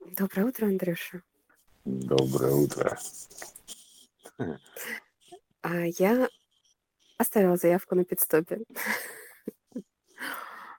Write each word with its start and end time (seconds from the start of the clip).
Доброе 0.00 0.46
утро, 0.46 0.66
Андрюша. 0.66 1.22
Доброе 1.84 2.52
утро. 2.52 2.98
А 5.62 5.86
я 5.98 6.28
оставила 7.16 7.56
заявку 7.56 7.94
на 7.94 8.04
пидстопе. 8.04 8.62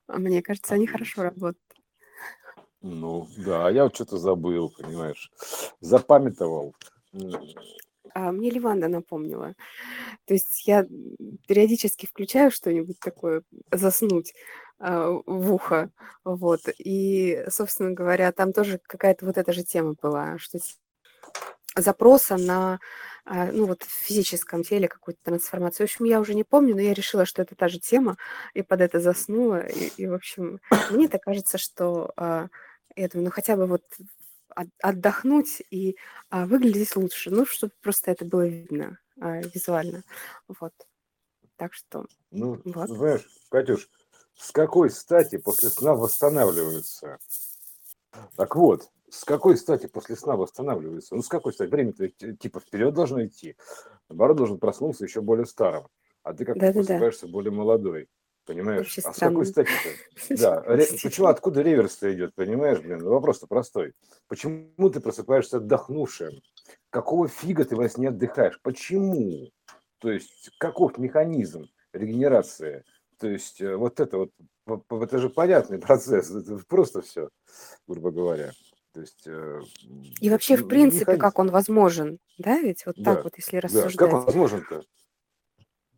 А 0.07 0.17
Мне 0.17 0.41
кажется, 0.41 0.73
они 0.73 0.87
хорошо 0.87 1.23
работают. 1.23 1.61
Ну, 2.81 3.27
да, 3.37 3.67
а 3.67 3.71
я 3.71 3.83
вот 3.83 3.95
что-то 3.95 4.17
забыл, 4.17 4.69
понимаешь, 4.69 5.31
запамятовал. 5.81 6.73
А 8.13 8.31
мне 8.31 8.49
Ливанда 8.49 8.87
напомнила. 8.87 9.53
То 10.25 10.33
есть 10.33 10.65
я 10.65 10.87
периодически 11.47 12.05
включаю 12.05 12.51
что-нибудь 12.51 12.99
такое, 12.99 13.43
заснуть 13.71 14.33
в 14.79 15.53
ухо. 15.53 15.89
Вот. 16.23 16.61
И, 16.77 17.43
собственно 17.49 17.91
говоря, 17.91 18.31
там 18.31 18.53
тоже 18.53 18.79
какая-то 18.87 19.25
вот 19.25 19.37
эта 19.37 19.51
же 19.53 19.63
тема 19.63 19.95
была, 20.01 20.37
что 20.37 20.57
запроса 21.75 22.37
на 22.37 22.79
а, 23.25 23.51
ну 23.51 23.65
вот 23.65 23.83
в 23.83 23.89
физическом 23.89 24.63
теле 24.63 24.87
какую-то 24.87 25.19
трансформацию. 25.23 25.85
В 25.87 25.91
общем, 25.91 26.05
я 26.05 26.19
уже 26.19 26.33
не 26.33 26.43
помню, 26.43 26.75
но 26.75 26.81
я 26.81 26.93
решила, 26.93 27.25
что 27.25 27.41
это 27.41 27.55
та 27.55 27.67
же 27.67 27.79
тема, 27.79 28.17
и 28.53 28.63
под 28.63 28.81
это 28.81 28.99
заснула. 28.99 29.67
И, 29.67 29.91
и, 29.97 30.07
в 30.07 30.13
общем, 30.13 30.59
мне 30.89 31.07
так 31.07 31.21
кажется, 31.21 31.57
что 31.57 32.11
а, 32.17 32.47
я 32.95 33.07
думаю, 33.07 33.25
ну 33.25 33.31
хотя 33.31 33.55
бы 33.55 33.67
вот 33.67 33.83
от- 34.55 34.67
отдохнуть 34.81 35.61
и 35.69 35.95
а, 36.29 36.45
выглядеть 36.47 36.95
лучше, 36.95 37.29
ну, 37.29 37.45
чтобы 37.45 37.73
просто 37.81 38.11
это 38.11 38.25
было 38.25 38.47
видно 38.47 38.97
а, 39.21 39.41
визуально. 39.41 40.03
Вот. 40.47 40.73
Так 41.55 41.73
что, 41.73 42.05
Ну, 42.31 42.61
вот. 42.65 42.89
знаешь, 42.89 43.27
Катюш, 43.49 43.89
с 44.39 44.51
какой 44.51 44.89
стати 44.89 45.37
после 45.37 45.69
сна 45.69 45.93
восстанавливаются? 45.95 47.17
Так 48.37 48.55
вот, 48.55 48.89
с 49.09 49.25
какой 49.25 49.57
стати 49.57 49.87
после 49.87 50.15
сна 50.15 50.37
восстанавливаются? 50.37 51.15
Ну, 51.15 51.21
с 51.21 51.27
какой 51.27 51.51
стати? 51.51 51.69
Время-то 51.69 52.07
типа 52.07 52.61
вперед 52.61 52.93
должно 52.93 53.25
идти. 53.25 53.57
Наоборот, 54.07 54.37
должен 54.37 54.57
проснуться 54.57 55.03
еще 55.03 55.21
более 55.21 55.45
старым. 55.45 55.87
А 56.23 56.33
ты 56.33 56.45
как-то 56.45 56.71
просыпаешься 56.71 57.27
более 57.27 57.51
молодой. 57.51 58.07
Понимаешь? 58.45 58.97
А 58.99 59.13
с 59.13 59.17
какой 59.17 59.45
стати-то? 59.45 60.35
Да, 60.35 60.61
почему, 61.03 61.27
откуда 61.27 61.61
реверс-то 61.61 62.11
идет, 62.13 62.33
понимаешь, 62.33 62.79
блин? 62.79 62.99
Ну, 62.99 63.09
Вопрос-то 63.09 63.45
простой. 63.45 63.93
Почему 64.27 64.89
ты 64.89 65.01
просыпаешься 65.01 65.57
отдохнувшим? 65.57 66.31
Какого 66.89 67.27
фига 67.27 67.65
ты 67.65 67.75
во 67.75 67.89
сне 67.89 68.07
отдыхаешь? 68.07 68.59
Почему? 68.63 69.51
То 69.97 70.09
есть, 70.11 70.49
каков 70.59 70.97
механизм 70.97 71.67
регенерации? 71.91 72.85
То 73.19 73.27
есть, 73.27 73.61
э, 73.61 73.75
вот 73.75 73.99
это 73.99 74.17
вот, 74.17 74.31
это 74.89 75.17
же 75.19 75.29
понятный 75.29 75.77
процесс, 75.79 76.31
это 76.31 76.59
просто 76.67 77.01
все, 77.01 77.29
грубо 77.87 78.11
говоря. 78.11 78.51
То 78.93 79.01
есть, 79.01 79.27
э, 79.27 79.61
И 80.21 80.29
вообще, 80.29 80.55
в 80.55 80.67
принципе, 80.67 81.17
как 81.17 81.37
он 81.37 81.51
возможен, 81.51 82.19
да, 82.37 82.59
ведь 82.59 82.85
вот 82.85 82.95
так 82.95 83.17
Да, 83.17 83.21
вот, 83.23 83.33
если 83.37 83.59
да. 83.59 83.61
Как 83.61 83.71
рассуждать. 83.71 84.13
он 84.13 84.25
возможен-то? 84.25 84.83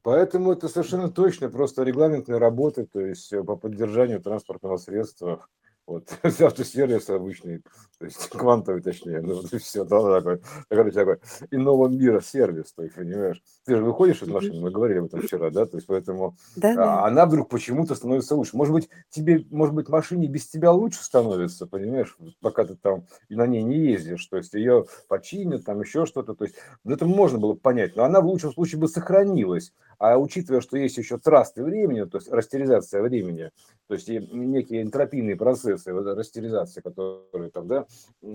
Поэтому 0.04 0.52
это 0.52 0.68
совершенно 0.68 1.12
точно 1.12 1.50
просто 1.50 1.84
регламентная 1.84 2.40
работа, 2.40 2.88
то 2.88 3.00
есть 3.00 3.32
э, 3.32 3.44
по 3.44 3.56
поддержанию 3.56 4.20
транспортного 4.20 4.78
средства, 4.78 5.46
вот, 5.92 6.10
автосервис 6.42 7.10
обычный, 7.10 7.60
то 8.00 8.06
есть 8.06 8.18
квантовый 8.32 8.82
точнее, 8.82 9.22
ну 9.22 9.36
вот 9.36 9.54
и 9.54 9.58
все, 9.58 9.84
да, 9.84 10.02
такой, 10.22 10.42
такой, 10.70 10.92
такой 10.92 11.18
иного 11.52 11.88
мира 11.88 12.22
сервис, 12.22 12.74
то 12.74 12.84
есть, 12.84 12.96
понимаешь, 12.96 13.42
ты 13.66 13.76
же 13.76 13.84
выходишь 13.84 14.22
из 14.22 14.30
машины, 14.30 14.60
мы 14.60 14.72
говорили 14.72 15.00
об 15.00 15.06
этом 15.06 15.22
вчера, 15.22 15.50
да, 15.50 15.66
то 15.66 15.78
есть 15.78 15.88
поэтому 15.88 16.36
Да, 16.56 16.76
да. 16.76 17.04
а, 17.04 17.08
она 17.08 17.26
вдруг 17.26 17.50
почему-то 17.50 17.96
становится 17.96 18.36
лучше. 18.36 18.56
Может 18.56 18.74
быть, 18.74 18.90
тебе, 19.10 19.46
может 19.50 19.76
быть, 19.76 19.90
машине 19.90 20.28
без 20.28 20.48
тебя 20.48 20.72
лучше 20.72 21.04
становится, 21.04 21.68
понимаешь, 21.68 22.18
пока 22.42 22.66
ты 22.66 22.76
там 22.76 23.06
на 23.30 23.46
ней 23.48 23.64
не 23.64 23.78
ездишь, 23.78 24.26
то 24.28 24.38
есть 24.38 24.54
ее 24.54 24.86
починят, 25.08 25.66
там 25.66 25.82
еще 25.82 26.06
что-то, 26.06 26.34
то 26.34 26.46
есть 26.46 26.56
ну, 26.84 26.94
это 26.94 27.06
можно 27.06 27.38
было 27.38 27.54
бы 27.54 27.60
понять, 27.60 27.96
но 27.96 28.04
она 28.04 28.22
в 28.22 28.26
лучшем 28.26 28.54
случае 28.54 28.80
бы 28.80 28.88
сохранилась. 28.88 29.74
А 30.04 30.18
учитывая, 30.18 30.62
что 30.62 30.78
есть 30.78 30.98
еще 30.98 31.20
трасты 31.20 31.64
времени, 31.64 32.06
то 32.06 32.18
есть 32.18 32.28
растеризация 32.32 33.04
времени, 33.04 33.52
то 33.88 33.94
есть 33.94 34.10
и 34.10 34.18
некие 34.18 34.82
энтропийные 34.82 35.36
процессы 35.36 35.94
вот 35.94 36.08
растеризации, 36.18 36.82
которые 36.82 37.52
там, 37.52 37.68
да, 37.68 37.86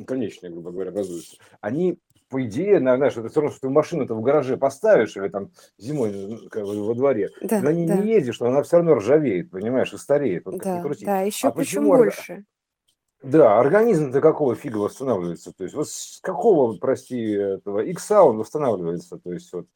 конечные, 0.07 0.53
грубо 0.53 0.71
говоря, 0.71 0.91
образуются, 0.91 1.39
они, 1.61 1.99
по 2.29 2.41
идее, 2.45 2.79
на- 2.79 2.97
знаешь, 2.97 3.17
это 3.17 3.29
все 3.31 3.41
равно, 3.41 3.51
что 3.51 3.63
ты 3.63 3.69
машину-то 3.69 4.15
в 4.15 4.23
гараже 4.23 4.57
поставишь 4.57 5.17
или 5.17 5.27
там 5.27 5.51
зимой 5.77 6.11
м, 6.11 6.49
как 6.51 6.63
бы 6.63 6.87
во 6.87 6.95
дворе, 6.95 7.31
Да, 7.43 7.61
на 7.61 7.73
ней 7.73 7.87
да, 7.89 7.97
не 7.97 8.11
ездишь, 8.11 8.39
но 8.39 8.47
она 8.47 8.63
все 8.63 8.77
равно 8.77 8.95
ржавеет, 8.95 9.51
понимаешь, 9.51 9.93
и 9.93 9.97
стареет, 9.99 10.45
вот 10.47 10.59
да, 10.59 10.85
да, 11.05 11.21
еще 11.23 11.49
А 11.49 11.51
почему 11.51 11.89
орга- 11.95 12.05
больше. 12.05 12.45
Да, 13.31 13.59
организм-то 13.59 14.21
какого 14.21 14.55
фига 14.55 14.79
восстанавливается? 14.79 15.53
То 15.53 15.65
есть 15.65 15.75
вот 15.75 15.89
с 15.89 16.21
какого, 16.21 16.77
прости, 16.79 17.19
этого 17.33 17.81
икса 17.81 18.23
он 18.23 18.39
восстанавливается? 18.39 19.19
То 19.19 19.33
есть 19.33 19.53
вот 19.53 19.67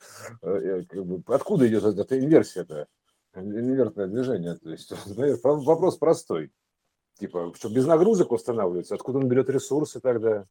э, 0.43 0.51
э, 0.51 0.85
как 0.85 1.05
бы, 1.05 1.35
откуда 1.35 1.67
идет 1.67 1.85
эта 1.85 2.19
инверсия-то? 2.19 2.87
Инвертное 3.35 4.07
движение. 4.07 4.55
То 4.57 4.71
есть 4.71 4.93
вопрос 5.45 5.97
простой. 5.99 6.53
Типа, 7.19 7.53
что 7.57 7.69
без 7.69 7.87
нагрузок 7.87 8.31
восстанавливается? 8.31 8.95
Откуда 8.95 9.19
он 9.19 9.29
берет 9.29 9.51
ресурсы 9.51 10.01
тогда? 10.01 10.47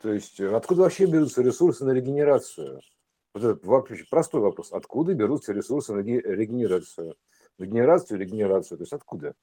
То 0.00 0.12
есть 0.12 0.38
э, 0.38 0.54
откуда 0.54 0.82
вообще 0.82 1.06
берутся 1.06 1.42
ресурсы 1.42 1.84
на 1.84 1.92
регенерацию? 1.92 2.80
Вот 3.32 3.42
это 3.42 3.66
вообще 3.66 4.04
простой 4.10 4.40
вопрос. 4.42 4.72
Откуда 4.72 5.14
берутся 5.14 5.52
ресурсы 5.52 5.94
на 5.94 6.02
ге- 6.02 6.20
регенерацию? 6.20 7.16
На 7.58 7.66
генерацию, 7.66 8.20
регенерацию. 8.20 8.78
То 8.78 8.82
есть 8.82 8.92
откуда? 8.92 9.34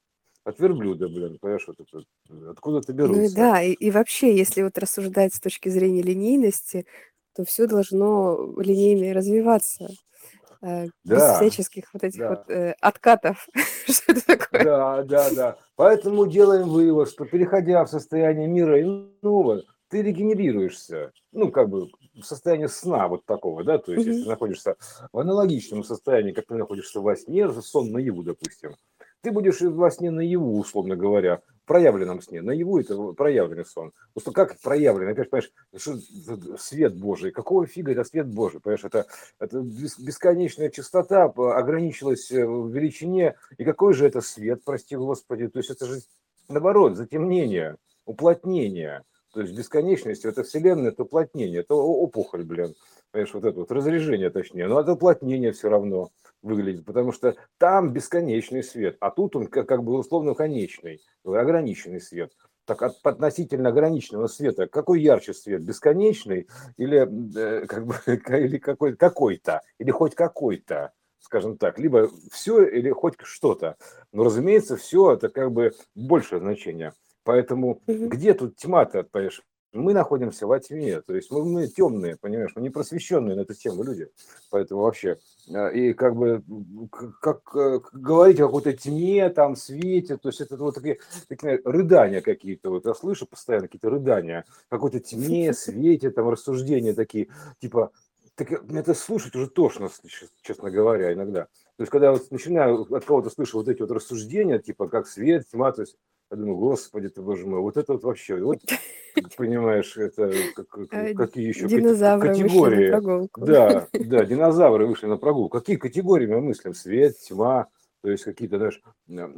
От 0.44 0.58
верблюда, 0.60 1.08
блин, 1.08 1.38
понимаешь, 1.40 1.66
вот 1.68 1.80
это, 1.80 2.04
э, 2.30 2.50
откуда-то 2.50 2.92
Ну 3.04 3.24
и 3.24 3.28
берутся. 3.28 3.28
да, 3.28 3.62
и, 3.62 3.72
и 3.72 3.90
вообще, 3.90 4.36
если 4.36 4.62
вот 4.62 4.78
рассуждать 4.78 5.34
с 5.34 5.40
точки 5.40 5.68
зрения 5.68 6.02
линейности, 6.02 6.86
то 7.34 7.44
все 7.44 7.66
должно 7.66 8.54
линейно 8.60 9.12
развиваться, 9.14 9.88
э, 10.62 10.90
без 11.04 11.24
Да, 11.24 11.28
всяческих 11.30 11.94
вот 11.94 12.04
этих 12.04 12.28
вот 12.28 12.40
да, 12.40 12.48
э, 12.48 12.72
откатов. 12.80 13.48
Что 13.86 14.12
это 14.12 14.26
такое? 14.26 14.62
да, 14.62 15.02
да, 15.04 15.30
да. 15.30 15.58
Поэтому 15.76 16.26
делаем 16.26 16.68
вывод, 16.68 17.08
что 17.08 17.24
переходя 17.24 17.84
в 17.84 17.88
состояние 17.90 18.48
мира 18.48 18.80
иного, 18.82 19.62
ты 19.88 20.02
регенерируешься. 20.02 21.12
Ну, 21.32 21.50
как 21.50 21.68
бы 21.70 21.88
в 22.14 22.22
состоянии 22.22 22.66
сна 22.66 23.08
вот 23.08 23.24
такого, 23.24 23.64
да, 23.64 23.78
то 23.78 23.92
есть 23.92 24.06
если 24.06 24.18
Мгм. 24.18 24.24
ты 24.24 24.28
находишься 24.28 24.76
в 25.12 25.18
аналогичном 25.18 25.82
состоянии, 25.84 26.32
как 26.32 26.46
ты 26.46 26.54
находишься 26.54 27.00
во 27.00 27.16
сне, 27.16 27.50
сон 27.50 27.90
наяву, 27.90 28.22
допустим, 28.22 28.74
ты 29.22 29.30
будешь 29.30 29.60
во 29.60 29.90
сне 29.90 30.10
наяву, 30.10 30.58
условно 30.58 30.96
говоря, 30.96 31.40
в 31.62 31.66
проявленном 31.66 32.20
сне. 32.20 32.42
Наяву 32.42 32.80
это 32.80 32.96
проявленный 33.12 33.64
сон. 33.64 33.92
Просто 34.12 34.32
как 34.32 34.58
проявленный? 34.60 35.12
Опять, 35.12 35.30
понимаешь, 35.30 35.52
что 35.76 35.94
за 35.94 36.56
свет 36.58 36.96
Божий? 36.96 37.30
Какого 37.30 37.66
фига 37.66 37.92
это 37.92 38.04
свет 38.04 38.26
Божий? 38.26 38.60
Понимаешь, 38.60 38.84
это, 38.84 39.06
это 39.38 39.60
бес- 39.60 39.98
бесконечная 39.98 40.70
частота 40.70 41.24
ограничилась 41.24 42.30
э, 42.32 42.44
в 42.44 42.68
величине. 42.68 43.36
И 43.58 43.64
какой 43.64 43.94
же 43.94 44.06
это 44.06 44.20
свет, 44.20 44.62
прости 44.64 44.96
господи? 44.96 45.48
То 45.48 45.60
есть 45.60 45.70
это 45.70 45.86
же 45.86 46.00
наоборот, 46.48 46.96
затемнение, 46.96 47.76
уплотнение. 48.04 49.04
То 49.32 49.40
есть 49.40 49.56
бесконечность, 49.56 50.24
это 50.24 50.42
вселенная, 50.42 50.90
это 50.90 51.04
уплотнение, 51.04 51.60
это 51.60 51.74
опухоль, 51.74 52.44
блин. 52.44 52.74
Понимаешь, 53.12 53.34
вот 53.34 53.44
это 53.44 53.60
вот 53.60 53.70
разрежение 53.70 54.30
точнее. 54.30 54.66
Но 54.68 54.80
это 54.80 54.94
уплотнение 54.94 55.52
все 55.52 55.68
равно 55.68 56.10
выглядит, 56.40 56.86
потому 56.86 57.12
что 57.12 57.36
там 57.58 57.92
бесконечный 57.92 58.62
свет, 58.64 58.96
а 59.00 59.10
тут 59.10 59.36
он 59.36 59.46
как, 59.46 59.68
как 59.68 59.84
бы 59.84 59.98
условно 59.98 60.34
конечный, 60.34 61.00
ограниченный 61.22 62.00
свет. 62.00 62.32
Так 62.64 62.80
от 62.82 62.94
относительно 63.04 63.68
ограниченного 63.68 64.28
света, 64.28 64.66
какой 64.66 65.02
ярче 65.02 65.34
свет, 65.34 65.62
бесконечный 65.62 66.48
или 66.78 67.00
э, 67.36 67.66
как 67.66 67.86
бы 67.86 67.96
или 68.06 68.56
какой 68.56 68.96
какой-то, 68.96 69.60
или 69.78 69.90
хоть 69.90 70.14
какой-то, 70.14 70.92
скажем 71.18 71.58
так, 71.58 71.78
либо 71.78 72.08
все 72.30 72.64
или 72.64 72.90
хоть 72.90 73.14
что-то. 73.22 73.76
Но, 74.12 74.24
разумеется, 74.24 74.76
все 74.76 75.12
это 75.12 75.28
как 75.28 75.52
бы 75.52 75.72
большее 75.94 76.40
значение. 76.40 76.94
Поэтому 77.24 77.82
где 77.86 78.32
тут 78.32 78.56
тьма-то, 78.56 79.02
понимаешь? 79.02 79.42
Мы 79.72 79.94
находимся 79.94 80.46
во 80.46 80.60
тьме, 80.60 81.00
то 81.00 81.14
есть 81.14 81.30
мы, 81.30 81.44
мы 81.46 81.66
темные, 81.66 82.16
понимаешь, 82.20 82.52
мы 82.54 82.60
не 82.60 82.68
просвещенные 82.68 83.36
на 83.36 83.40
эту 83.40 83.54
тему 83.54 83.82
люди. 83.82 84.08
Поэтому 84.50 84.82
вообще, 84.82 85.16
э, 85.48 85.72
и 85.74 85.92
как 85.94 86.14
бы, 86.14 86.42
м, 86.46 86.88
к- 86.90 87.18
как 87.20 87.40
э, 87.56 87.80
говорить 87.94 88.38
о 88.40 88.46
какой-то 88.48 88.74
тьме, 88.74 89.30
там, 89.30 89.56
свете, 89.56 90.18
то 90.18 90.28
есть 90.28 90.42
это 90.42 90.58
вот 90.58 90.74
такие, 90.74 90.98
такие 91.26 91.58
рыдания 91.64 92.20
какие-то, 92.20 92.68
вот 92.68 92.84
я 92.84 92.92
слышу 92.92 93.26
постоянно 93.26 93.66
какие-то 93.66 93.88
рыдания, 93.88 94.44
какой-то 94.68 95.00
тьме, 95.00 95.54
свете, 95.54 96.10
там, 96.10 96.28
рассуждения 96.28 96.92
такие, 96.92 97.28
типа, 97.58 97.92
так 98.34 98.50
это 98.52 98.92
слушать 98.94 99.34
уже 99.34 99.48
тошно, 99.48 99.90
честно 100.42 100.70
говоря, 100.70 101.12
иногда. 101.14 101.44
То 101.76 101.82
есть, 101.82 101.90
когда 101.90 102.06
я 102.08 102.12
вот 102.12 102.30
начинаю 102.30 102.82
от 102.94 103.04
кого-то 103.06 103.30
слышу 103.30 103.58
вот 103.58 103.68
эти 103.68 103.80
вот 103.80 103.90
рассуждения, 103.90 104.58
типа, 104.58 104.88
как 104.88 105.06
свет, 105.06 105.46
тьма, 105.50 105.72
то 105.72 105.82
есть, 105.82 105.96
я 106.32 106.36
думаю, 106.38 106.56
господи 106.56 107.08
ты, 107.08 107.20
боже 107.20 107.46
мой, 107.46 107.60
вот 107.60 107.76
это 107.76 107.92
вот 107.92 108.04
вообще, 108.04 108.36
вот, 108.42 108.58
понимаешь, 109.36 109.96
это 109.96 110.32
как- 110.56 110.78
Э, 110.90 111.14
какие 111.14 111.46
еще 111.48 111.68
Динозавры 111.68 112.30
вышли 112.30 112.42
на 112.42 112.48
категории. 112.48 112.90
прогулку. 112.90 113.40
Да, 113.42 113.88
да, 113.92 114.24
динозавры 114.24 114.86
вышли 114.86 115.06
на 115.06 115.18
прогулку. 115.18 115.58
Какие 115.58 115.76
категории 115.76 116.26
мы 116.26 116.40
мыслим? 116.40 116.74
Свет, 116.74 117.18
тьма, 117.18 117.68
то 118.02 118.10
есть 118.10 118.24
какие-то, 118.24 118.56
знаешь, 118.56 118.82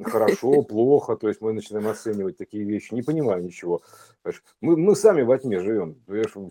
хорошо, 0.05 0.63
плохо, 0.69 1.17
то 1.17 1.27
есть 1.29 1.41
мы 1.41 1.53
начинаем 1.53 1.89
оценивать 1.89 2.37
такие 2.39 2.65
вещи, 2.65 2.95
не 2.95 3.03
понимая 3.03 3.43
ничего. 3.43 3.83
Мы, 4.61 4.77
мы 4.77 4.95
сами 4.95 5.23
во 5.23 5.37
тьме 5.37 5.59
живем, 5.59 5.97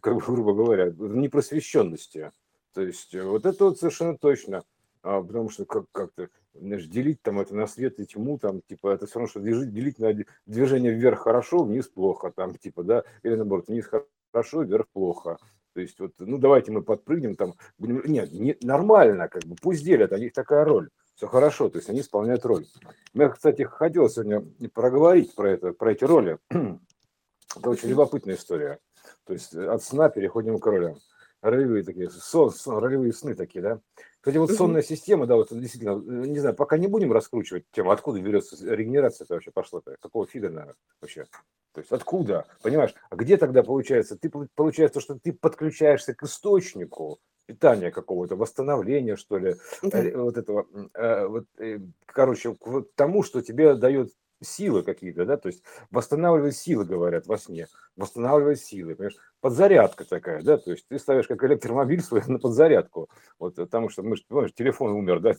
как 0.02 0.16
бы, 0.16 0.22
грубо 0.22 0.54
говоря, 0.54 0.90
в 0.90 1.16
непросвещенности. 1.16 2.32
То 2.74 2.82
есть 2.82 3.16
вот 3.16 3.46
это 3.46 3.66
вот 3.66 3.80
совершенно 3.80 4.18
точно. 4.18 4.64
А, 5.04 5.22
потому 5.22 5.50
что 5.50 5.66
как- 5.66 5.92
как-то 5.92 6.30
знаешь, 6.54 6.86
делить 6.86 7.22
там 7.22 7.40
это 7.40 7.56
на 7.56 7.68
свет 7.68 8.00
и 8.00 8.06
тьму, 8.06 8.38
там, 8.38 8.62
типа, 8.62 8.94
это 8.94 9.06
все 9.06 9.20
равно, 9.20 9.30
что 9.30 9.40
делить, 9.42 9.74
делить 9.74 10.00
на 10.00 10.14
движение 10.46 10.94
вверх 10.94 11.22
хорошо, 11.22 11.64
вниз 11.64 11.88
плохо, 11.88 12.32
там, 12.36 12.56
типа, 12.56 12.84
да, 12.84 13.04
или 13.24 13.36
наоборот, 13.36 13.68
вниз 13.68 13.90
хорошо, 14.32 14.64
вверх 14.64 14.88
плохо. 14.94 15.38
То 15.74 15.82
есть 15.82 16.00
вот, 16.00 16.14
ну 16.20 16.38
давайте 16.38 16.72
мы 16.72 16.84
подпрыгнем 16.84 17.36
там, 17.36 17.56
будем... 17.80 18.04
нет, 18.06 18.32
не, 18.32 18.56
нормально, 18.62 19.28
как 19.28 19.44
бы, 19.44 19.56
пусть 19.62 19.84
делят, 19.84 20.12
у 20.12 20.18
них 20.18 20.32
такая 20.32 20.64
роль, 20.64 20.90
все 21.16 21.28
хорошо, 21.28 21.70
то 21.70 21.80
есть 21.80 21.90
они 21.90 22.02
исполняют 22.02 22.46
роль. 22.46 22.66
Я, 23.14 23.30
кстати, 23.30 23.64
хотел 23.64 24.08
сегодня 24.10 24.44
проговорить 24.74 25.34
про 25.36 25.52
это, 25.52 25.74
про 25.74 25.92
эти 25.92 26.04
роли. 26.04 26.38
это 26.50 27.70
очень 27.70 27.90
любопытная 27.90 28.36
история. 28.36 28.80
То 29.26 29.34
есть 29.34 29.56
от 29.56 29.84
сна 29.84 30.10
переходим 30.10 30.60
к 30.60 30.66
ролям. 30.66 30.98
Ролевые 31.42 31.84
такие, 31.84 32.10
сон, 32.10 32.52
сон, 32.52 32.78
ролевые 32.78 33.12
сны 33.12 33.36
такие, 33.36 33.62
да. 33.62 33.82
Кстати, 34.24 34.38
вот 34.38 34.52
сонная 34.52 34.82
система, 34.82 35.28
да, 35.28 35.36
вот 35.36 35.50
действительно, 35.52 36.02
э, 36.02 36.28
не 36.28 36.40
знаю, 36.40 36.56
пока 36.56 36.78
не 36.78 36.88
будем 36.88 37.12
раскручивать 37.12 37.66
тему, 37.74 37.92
откуда 37.92 38.22
берется 38.22 38.56
регенерация 38.74 39.26
это 39.26 39.34
вообще 39.34 39.52
пошла-то, 39.52 39.98
какого 40.00 40.26
фига, 40.26 40.50
наверное, 40.50 40.76
вообще. 41.02 41.26
То 41.74 41.82
есть 41.82 41.92
откуда, 41.92 42.46
понимаешь, 42.62 42.94
а 43.10 43.18
где 43.18 43.36
тогда 43.36 43.64
получается, 43.64 44.18
ты 44.18 44.32
получается, 44.56 45.02
что 45.02 45.20
ты 45.20 45.34
подключаешься 45.34 46.14
к 46.14 46.24
источнику 46.24 47.20
питания 47.48 47.92
какого-то, 47.92 48.38
восстановления, 48.38 49.18
что 49.18 49.38
ли, 49.38 49.58
да. 49.82 50.02
Э, 50.02 50.16
вот 50.16 50.38
этого, 50.38 50.68
э, 50.94 51.28
вот, 51.28 51.46
короче, 52.06 52.56
к 52.56 52.86
тому, 52.96 53.24
что 53.24 53.42
тебе 53.42 53.76
дает 53.76 54.14
силы 54.44 54.84
какие-то, 54.84 55.26
да, 55.26 55.38
то 55.38 55.48
есть 55.48 55.64
восстанавливать 55.92 56.56
силы, 56.56 56.86
говорят 56.86 57.28
во 57.28 57.38
сне, 57.38 57.68
восстанавливать 57.96 58.60
силы, 58.60 58.96
понимаешь, 58.96 59.18
подзарядка 59.44 60.06
такая, 60.06 60.42
да, 60.42 60.58
то 60.58 60.72
есть 60.72 60.88
ты 60.88 60.98
ставишь 60.98 61.28
как 61.28 61.44
электромобиль 61.44 62.02
свой 62.02 62.24
на 62.28 62.40
подзарядку, 62.40 63.10
вот, 63.40 63.56
потому 63.56 63.90
что, 63.90 64.02
мы 64.02 64.16
же, 64.16 64.24
понимаешь, 64.30 64.54
телефон 64.54 64.92
умер, 64.92 65.20
да, 65.20 65.34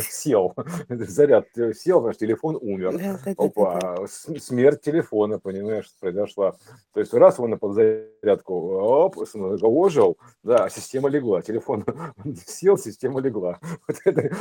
сел, 0.00 0.54
заряд 0.88 1.46
сел, 1.74 2.02
наш 2.02 2.16
телефон 2.16 2.58
умер, 2.60 3.18
опа, 3.36 4.06
смерть 4.08 4.82
телефона, 4.82 5.38
понимаешь, 5.38 5.86
произошла, 6.00 6.56
то 6.92 7.00
есть 7.00 7.14
раз 7.14 7.38
он 7.38 7.50
на 7.50 7.56
подзарядку, 7.56 8.54
оп, 8.54 9.16
ожил, 9.62 10.18
да, 10.42 10.68
система 10.68 11.08
легла, 11.08 11.40
телефон 11.40 11.84
сел, 12.46 12.76
система 12.76 13.20
легла, 13.20 13.60
вот 13.86 13.96
это 14.04 14.34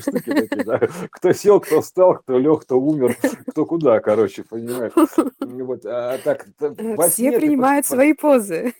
штуки 0.00 0.32
такие, 0.32 0.64
да, 0.64 0.80
кто 1.10 1.32
сел, 1.32 1.60
кто 1.60 1.82
встал, 1.82 2.16
кто 2.18 2.38
лег, 2.38 2.62
кто 2.62 2.80
умер, 2.82 3.16
кто 3.46 3.66
куда, 3.66 4.00
короче, 4.00 4.44
понимаешь, 4.44 4.92
вот, 5.40 5.84
а 5.84 6.18
так, 6.18 6.46
Все 7.10 7.32
принимают 7.32 7.86
свои 7.86 8.12
позы. 8.12 8.74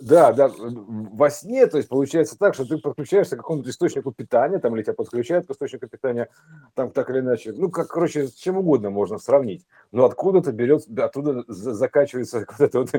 Да, 0.00 0.32
да, 0.32 0.50
во 0.56 1.30
сне, 1.30 1.66
то 1.66 1.76
есть 1.76 1.88
получается 1.88 2.36
так, 2.38 2.54
что 2.54 2.64
ты 2.64 2.78
подключаешься 2.78 3.36
к 3.36 3.40
какому-то 3.40 3.70
источнику 3.70 4.12
питания, 4.12 4.58
там, 4.58 4.74
или 4.74 4.82
тебя 4.82 4.94
подключают 4.94 5.46
к 5.46 5.50
источнику 5.50 5.86
питания, 5.86 6.28
там, 6.74 6.90
так 6.90 7.10
или 7.10 7.20
иначе, 7.20 7.52
ну, 7.52 7.70
как, 7.70 7.88
короче, 7.88 8.28
с 8.28 8.34
чем 8.34 8.58
угодно 8.58 8.90
можно 8.90 9.18
сравнить, 9.18 9.66
но 9.92 10.04
откуда-то 10.04 10.52
берет, 10.52 10.86
оттуда 10.98 11.44
закачивается 11.48 12.46
вот 12.58 12.60
эта 12.60 12.78
вот 12.80 12.90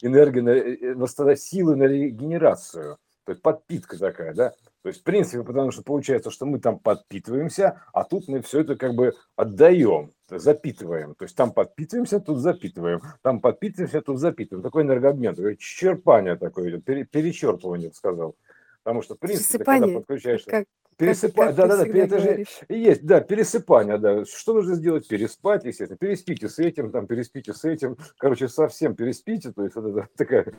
энергия, 0.00 0.42
на, 0.42 1.36
силы 1.36 1.76
на 1.76 1.84
регенерацию, 1.84 2.98
то 3.24 3.32
есть 3.32 3.42
подпитка 3.42 3.98
такая, 3.98 4.34
да, 4.34 4.52
то 4.82 4.88
есть, 4.88 5.00
в 5.00 5.04
принципе, 5.04 5.44
потому 5.44 5.70
что 5.70 5.82
получается, 5.82 6.30
что 6.30 6.44
мы 6.44 6.58
там 6.58 6.78
подпитываемся, 6.78 7.82
а 7.92 8.02
тут 8.02 8.26
мы 8.26 8.42
все 8.42 8.60
это 8.60 8.74
как 8.74 8.94
бы 8.94 9.14
отдаем, 9.36 10.12
запитываем. 10.28 11.14
То 11.14 11.24
есть 11.24 11.36
там 11.36 11.52
подпитываемся, 11.52 12.18
тут 12.18 12.38
запитываем. 12.38 13.00
Там 13.22 13.40
подпитываемся, 13.40 14.00
тут 14.00 14.18
запитываем. 14.18 14.64
Такой 14.64 14.82
энергообмен, 14.82 15.56
черпание 15.58 16.34
такое 16.34 16.70
идет, 16.70 16.84
перечерпывание, 16.84 17.92
сказал. 17.92 18.34
Потому 18.82 19.02
что, 19.02 19.14
в 19.14 19.18
принципе, 19.18 19.64
когда 19.64 19.86
подключаешься... 19.88 20.50
Как, 20.50 20.64
Пересыпать, 20.96 21.56
да, 21.56 21.66
да, 21.66 21.78
да, 21.78 21.86
это 21.86 22.18
же 22.18 22.44
есть, 22.68 23.04
да, 23.04 23.20
пересыпание, 23.20 23.98
да. 23.98 24.24
Что 24.24 24.54
нужно 24.54 24.74
сделать? 24.74 25.08
Переспать, 25.08 25.64
естественно. 25.64 25.96
Переспите 25.96 26.48
с 26.48 26.58
этим, 26.58 26.92
там, 26.92 27.06
переспите 27.06 27.54
с 27.54 27.64
этим. 27.64 27.96
Короче, 28.18 28.48
совсем 28.48 28.94
переспите. 28.94 29.52
То 29.52 29.64
есть, 29.64 29.74
вот 29.74 29.86
это 29.86 30.08
такая, 30.16 30.54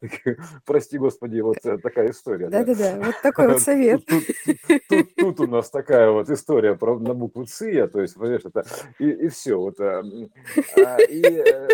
такая 0.00 0.38
прости 0.64 0.98
господи, 0.98 1.40
вот 1.40 1.58
э, 1.64 1.78
такая 1.78 2.10
история. 2.10 2.48
Да, 2.48 2.64
да, 2.64 2.74
да, 2.74 2.96
вот 3.04 3.16
такой 3.22 3.48
вот 3.48 3.60
совет. 3.62 4.06
Тут, 4.06 4.24
тут, 4.46 4.78
тут, 4.88 5.14
тут 5.16 5.40
у 5.40 5.46
нас 5.48 5.68
такая 5.68 6.10
вот 6.10 6.30
история 6.30 6.76
про, 6.76 6.98
на 6.98 7.14
букву 7.14 7.44
ЦИЯ, 7.44 7.88
то 7.88 8.00
есть, 8.00 8.14
понимаешь, 8.14 8.42
это, 8.44 8.64
и, 8.98 9.10
и 9.10 9.28
все. 9.28 9.56
Вот, 9.56 9.80
а, 9.80 10.02
а 10.76 11.02
и, 11.02 11.22
э, 11.22 11.68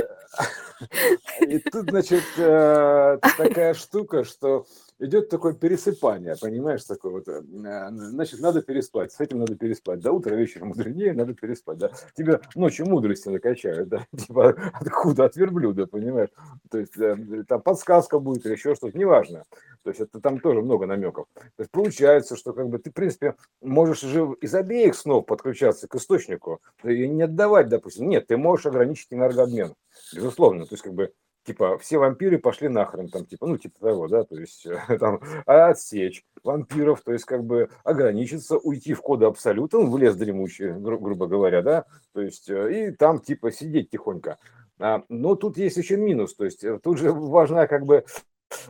и 1.46 1.58
тут, 1.58 1.90
значит, 1.90 2.24
такая 2.36 3.74
штука, 3.74 4.24
что 4.24 4.66
идет 4.98 5.28
такое 5.28 5.54
пересыпание, 5.54 6.34
понимаешь, 6.40 6.84
такое 6.84 7.12
вот, 7.12 7.28
э, 7.28 7.42
значит, 7.42 8.40
надо 8.40 8.62
переспать, 8.62 9.12
с 9.12 9.20
этим 9.20 9.38
надо 9.38 9.54
переспать, 9.54 10.00
до 10.00 10.12
утра 10.12 10.34
вечером 10.34 10.68
мудренее, 10.68 11.12
надо 11.12 11.34
переспать, 11.34 11.78
да, 11.78 11.90
тебя 12.16 12.40
ночью 12.54 12.86
мудрости 12.86 13.28
накачают, 13.28 13.88
да, 13.88 14.06
типа, 14.16 14.56
откуда, 14.74 15.26
от 15.26 15.36
верблюда, 15.36 15.86
понимаешь, 15.86 16.30
то 16.70 16.78
есть, 16.78 16.96
э, 16.98 17.44
там 17.46 17.62
подсказка 17.62 18.18
будет 18.18 18.44
или 18.46 18.52
еще 18.52 18.74
что-то, 18.74 18.98
неважно, 18.98 19.44
то 19.82 19.90
есть, 19.90 20.00
это 20.00 20.20
там 20.20 20.40
тоже 20.40 20.62
много 20.62 20.86
намеков, 20.86 21.26
то 21.34 21.62
есть, 21.62 21.70
получается, 21.70 22.36
что, 22.36 22.52
как 22.52 22.68
бы, 22.68 22.78
ты, 22.78 22.90
в 22.90 22.94
принципе, 22.94 23.34
можешь 23.60 24.02
уже 24.02 24.34
из 24.40 24.54
обеих 24.54 24.94
снов 24.94 25.26
подключаться 25.26 25.86
к 25.86 25.94
источнику 25.94 26.60
и 26.82 27.08
не 27.08 27.22
отдавать, 27.22 27.68
допустим, 27.68 28.08
нет, 28.08 28.26
ты 28.26 28.36
можешь 28.36 28.66
ограничить 28.66 29.08
энергообмен, 29.10 29.74
безусловно, 30.14 30.66
то 30.66 30.74
есть, 30.74 30.82
как 30.82 30.94
бы, 30.94 31.12
типа, 31.48 31.78
все 31.78 31.96
вампиры 31.96 32.38
пошли 32.38 32.68
нахрен, 32.68 33.08
там, 33.08 33.24
типа, 33.24 33.46
ну, 33.46 33.56
типа 33.56 33.80
того, 33.80 34.06
да, 34.06 34.24
то 34.24 34.36
есть, 34.36 34.66
там, 35.00 35.20
отсечь 35.46 36.22
вампиров, 36.44 37.00
то 37.00 37.12
есть, 37.12 37.24
как 37.24 37.42
бы, 37.44 37.70
ограничиться, 37.84 38.58
уйти 38.58 38.92
в 38.92 39.00
коды 39.00 39.24
абсолюта, 39.24 39.78
ну, 39.78 39.90
в 39.90 39.96
лес 39.96 40.14
дремучий, 40.14 40.72
гру- 40.72 40.98
грубо 40.98 41.26
говоря, 41.26 41.62
да, 41.62 41.86
то 42.12 42.20
есть, 42.20 42.50
э, 42.50 42.88
и 42.88 42.90
там, 42.90 43.18
типа, 43.18 43.50
сидеть 43.50 43.88
тихонько. 43.88 44.36
А, 44.78 45.02
но 45.08 45.36
тут 45.36 45.56
есть 45.56 45.78
еще 45.78 45.96
минус, 45.96 46.34
то 46.34 46.44
есть, 46.44 46.62
э, 46.64 46.78
тут 46.82 46.98
же 46.98 47.12
важна, 47.12 47.66
как 47.66 47.86
бы, 47.86 48.04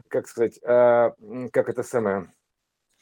как 0.07 0.29
сказать, 0.29 0.61
а, 0.63 1.15
как 1.53 1.69
это 1.69 1.83
самое, 1.83 2.33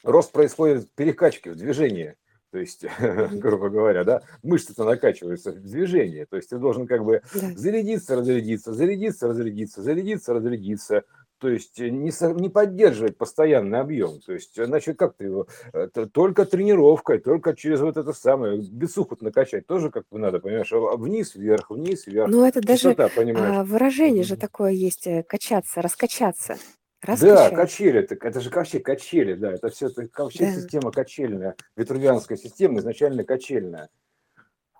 рост 0.03 0.31
происходит 0.31 0.91
перекачки 0.95 1.49
в 1.49 1.55
движении, 1.55 2.15
то 2.51 2.59
есть, 2.59 2.85
грубо 3.31 3.69
говоря, 3.69 4.03
да, 4.03 4.21
мышцы-то 4.43 4.83
накачиваются 4.83 5.51
в 5.51 5.61
движении, 5.61 6.25
то 6.25 6.37
есть 6.37 6.49
ты 6.49 6.57
должен 6.57 6.87
как 6.87 7.03
бы 7.03 7.21
да. 7.33 7.51
зарядиться, 7.55 8.15
разрядиться, 8.15 8.73
зарядиться, 8.73 9.27
разрядиться, 9.27 9.81
зарядиться, 9.81 10.33
разрядиться, 10.33 11.03
то 11.39 11.49
есть 11.49 11.79
не, 11.79 12.11
не 12.41 12.49
поддерживать 12.49 13.17
постоянный 13.17 13.79
объем, 13.79 14.19
то 14.25 14.33
есть, 14.33 14.55
значит, 14.55 14.97
как 14.97 15.15
ты 15.17 15.25
его, 15.25 15.47
это 15.71 16.07
только 16.07 16.45
тренировкой, 16.45 17.19
только 17.19 17.55
через 17.55 17.81
вот 17.81 17.97
это 17.97 18.13
самое, 18.13 18.59
бесуху 18.59 19.17
накачать 19.19 19.67
тоже 19.67 19.91
как 19.91 20.05
бы 20.09 20.17
надо, 20.17 20.39
понимаешь, 20.39 20.71
а 20.73 20.97
вниз, 20.97 21.35
вверх, 21.35 21.69
вниз, 21.69 22.07
вверх. 22.07 22.29
Ну, 22.29 22.43
это 22.43 22.61
даже 22.61 22.95
Частота, 22.95 23.09
а, 23.35 23.63
выражение 23.63 24.23
же 24.23 24.35
такое 24.35 24.71
есть, 24.71 25.05
э, 25.05 25.23
качаться, 25.23 25.81
раскачаться. 25.81 26.57
Да, 27.05 27.49
качели, 27.51 27.99
это, 27.99 28.15
это 28.15 28.39
же 28.39 28.49
вообще 28.49 28.79
качели, 28.79 29.35
да, 29.35 29.53
это 29.53 29.69
все, 29.69 29.87
это 29.87 30.07
вообще 30.17 30.45
да. 30.45 30.51
система 30.53 30.91
качельная, 30.91 31.55
витрувианская 31.75 32.37
система 32.37 32.79
изначально 32.79 33.23
качельная. 33.23 33.89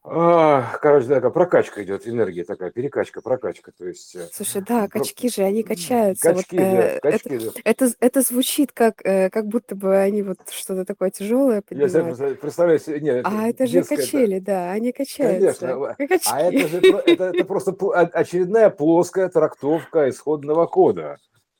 А, 0.10 0.78
короче, 0.82 1.08
такая 1.08 1.32
прокачка 1.32 1.84
идет, 1.84 2.08
энергия 2.08 2.46
такая, 2.46 2.72
перекачка, 2.72 3.22
прокачка, 3.22 3.74
то 3.78 3.86
есть... 3.86 4.16
Э, 4.16 4.30
Слушай, 4.32 4.64
да, 4.66 4.88
качки 4.88 5.30
же, 5.30 5.44
они 5.44 5.64
качаются. 5.64 6.34
Качки, 6.34 6.58
вот, 6.58 6.64
э, 6.64 7.00
да, 7.04 7.12
качки, 7.12 7.30
это, 7.36 7.46
да. 7.46 7.52
Это, 7.66 7.92
это 8.00 8.22
звучит 8.22 8.72
как, 8.72 9.06
э, 9.06 9.30
как 9.30 9.48
будто 9.48 9.76
бы 9.76 9.98
они 9.98 10.24
вот 10.24 10.38
что-то 10.50 10.86
такое 10.86 11.12
тяжелое 11.12 11.62
поднимают. 11.62 12.20
Я 12.20 12.36
представляю 12.36 12.80
нет, 13.02 13.26
А 13.26 13.50
это 13.50 13.68
же 13.68 13.84
качели, 13.84 14.38
это... 14.38 14.46
да, 14.46 14.72
они 14.72 14.94
качаются. 14.94 15.96
Конечно, 15.98 16.32
а 16.32 16.42
это 16.42 16.68
же 16.70 16.78
это, 16.78 17.24
это 17.26 17.46
просто 17.46 17.72
очередная 17.74 18.70
плоская 18.70 19.28
трактовка 19.28 20.10
исходного 20.10 20.68
кода 20.68 21.18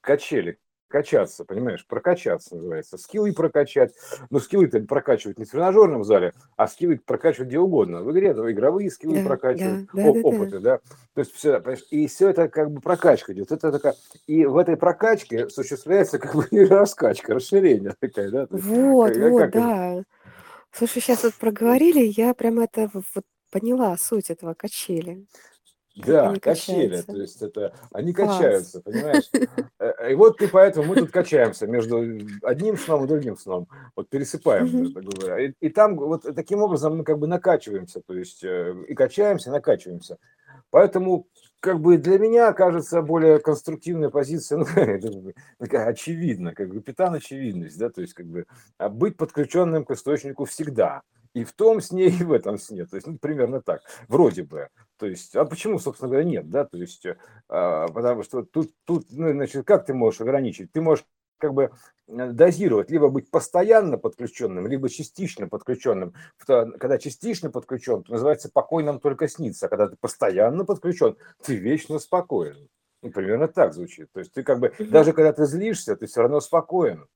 качели, 0.08 0.58
качаться, 0.88 1.44
понимаешь, 1.44 1.86
прокачаться 1.86 2.56
называется, 2.56 2.98
скиллы 2.98 3.34
прокачать, 3.34 3.94
но 4.30 4.40
скиллы-то 4.40 4.80
прокачивать 4.80 5.38
не 5.38 5.44
в 5.44 5.52
тренажерном 5.52 6.06
зале, 6.06 6.32
а 6.56 6.70
скиллы 6.70 6.98
прокачивать 6.98 7.50
где 7.50 7.60
угодно, 7.60 8.04
в 8.04 8.12
игре, 8.14 8.34
да, 8.34 8.50
игровые 8.50 8.90
скиллы 8.90 9.18
да, 9.18 9.26
прокачивать, 9.26 9.88
да, 9.94 10.04
да, 10.04 10.10
опыты, 10.10 10.60
да, 10.60 10.60
да, 10.60 10.80
то 11.14 11.20
есть 11.20 11.34
все, 11.34 11.62
и 11.92 12.08
все 12.08 12.30
это 12.30 12.48
как 12.48 12.72
бы 12.72 12.80
прокачка 12.80 13.34
идет, 13.34 13.52
это 13.52 13.70
такая, 13.70 13.96
и 14.28 14.46
в 14.46 14.56
этой 14.56 14.78
прокачке 14.78 15.44
осуществляется 15.44 16.20
как 16.20 16.34
бы 16.34 16.48
раскачка, 16.70 17.34
расширение 17.34 17.94
такая, 18.00 18.32
да. 18.32 18.48
Вот, 18.50 19.14
как, 19.14 19.32
вот, 19.32 19.42
как 19.42 19.52
да. 19.52 19.94
Это? 19.94 20.04
Слушай, 20.72 21.02
сейчас 21.02 21.24
вот 21.24 21.34
проговорили, 21.34 22.14
я 22.16 22.34
прям 22.34 22.62
это 22.62 22.90
вот 22.94 23.26
поняла 23.52 23.98
суть 23.98 24.30
этого 24.30 24.54
качели. 24.54 25.26
Да, 26.06 26.36
качели, 26.40 27.02
то 27.02 27.16
есть 27.16 27.42
это 27.42 27.74
они 27.92 28.14
Класс. 28.14 28.38
качаются, 28.38 28.82
понимаешь? 28.82 29.30
Э, 29.80 30.12
и 30.12 30.16
вот 30.16 30.38
ты 30.38 30.48
поэтому 30.48 30.88
мы 30.88 30.96
тут 30.96 31.12
качаемся 31.12 31.66
между 31.66 31.98
одним 32.44 32.78
сном 32.78 33.06
и 33.06 33.08
другим 33.08 33.38
сном, 33.38 33.68
вот 33.96 34.10
пересыпаем, 34.10 34.94
так 34.94 35.04
говоря. 35.04 35.40
И, 35.40 35.54
и 35.60 35.70
там 35.70 35.96
вот 35.96 36.24
таким 36.36 36.62
образом 36.62 36.98
мы 36.98 37.04
как 37.04 37.18
бы 37.20 37.28
накачиваемся, 37.28 38.02
то 38.06 38.14
есть 38.14 38.44
э, 38.44 38.76
и 38.88 38.94
качаемся, 38.94 39.50
и 39.50 39.54
накачиваемся. 39.54 40.18
Поэтому 40.70 41.28
как 41.60 41.80
бы 41.80 41.98
для 41.98 42.20
меня 42.20 42.54
кажется 42.54 43.02
более 43.02 43.40
конструктивная 43.40 44.10
позиция, 44.10 44.60
ну, 44.60 44.66
такая 45.58 45.88
очевидна, 45.88 46.54
как 46.54 46.72
капитан 46.72 47.16
очевидность, 47.16 47.78
да, 47.80 47.90
то 47.90 48.02
есть 48.02 48.14
как 48.14 48.28
бы 48.28 48.46
а 48.78 48.90
быть 48.90 49.18
подключенным 49.18 49.86
к 49.86 49.92
источнику 49.92 50.46
всегда– 50.46 51.02
и 51.34 51.44
в 51.44 51.54
том 51.54 51.82
сне, 51.82 52.08
и 52.08 52.24
в 52.24 52.32
этом 52.32 52.58
сне. 52.58 52.86
То 52.86 52.96
есть, 52.96 53.08
ну, 53.08 53.18
примерно 53.18 53.62
так. 53.62 53.82
Вроде 54.08 54.44
бы. 54.44 54.70
То 54.98 55.06
есть, 55.06 55.36
а 55.36 55.46
почему, 55.46 55.80
собственно 55.80 56.10
говоря, 56.10 56.26
нет, 56.26 56.50
да? 56.50 56.66
То 56.66 56.78
есть, 56.78 57.06
а, 57.50 57.88
потому 57.88 58.24
что 58.24 58.44
тут, 58.44 58.72
тут, 58.86 59.06
ну, 59.12 59.32
значит, 59.32 59.66
как 59.66 59.86
ты 59.86 59.94
можешь 59.94 60.22
ограничить? 60.22 60.72
Ты 60.72 60.82
можешь 60.82 61.06
как 61.38 61.54
бы 61.54 61.72
э, 62.08 62.32
дозировать, 62.32 62.90
либо 62.90 63.10
быть 63.10 63.30
постоянно 63.30 63.98
подключенным, 63.98 64.68
либо 64.68 64.90
частично 64.90 65.48
подключенным. 65.48 66.14
Когда 66.46 66.98
частично 66.98 67.52
подключен, 67.52 68.04
то 68.04 68.14
называется 68.14 68.50
покойным 68.52 69.00
только 69.00 69.28
снится. 69.28 69.68
А 69.68 69.70
когда 69.70 69.88
ты 69.88 69.96
постоянно 69.98 70.66
подключен, 70.66 71.16
ты 71.44 71.56
вечно 71.56 72.00
спокоен. 72.00 72.70
Ну, 73.04 73.12
примерно 73.12 73.48
так 73.48 73.74
звучит. 73.74 74.12
То 74.12 74.20
есть 74.20 74.34
ты 74.34 74.44
как 74.44 74.60
бы, 74.60 74.74
даже 74.80 75.14
когда 75.14 75.32
ты 75.32 75.46
злишься, 75.46 75.96
ты 75.96 76.08
все 76.08 76.22
равно 76.22 76.40
спокоен 76.40 77.08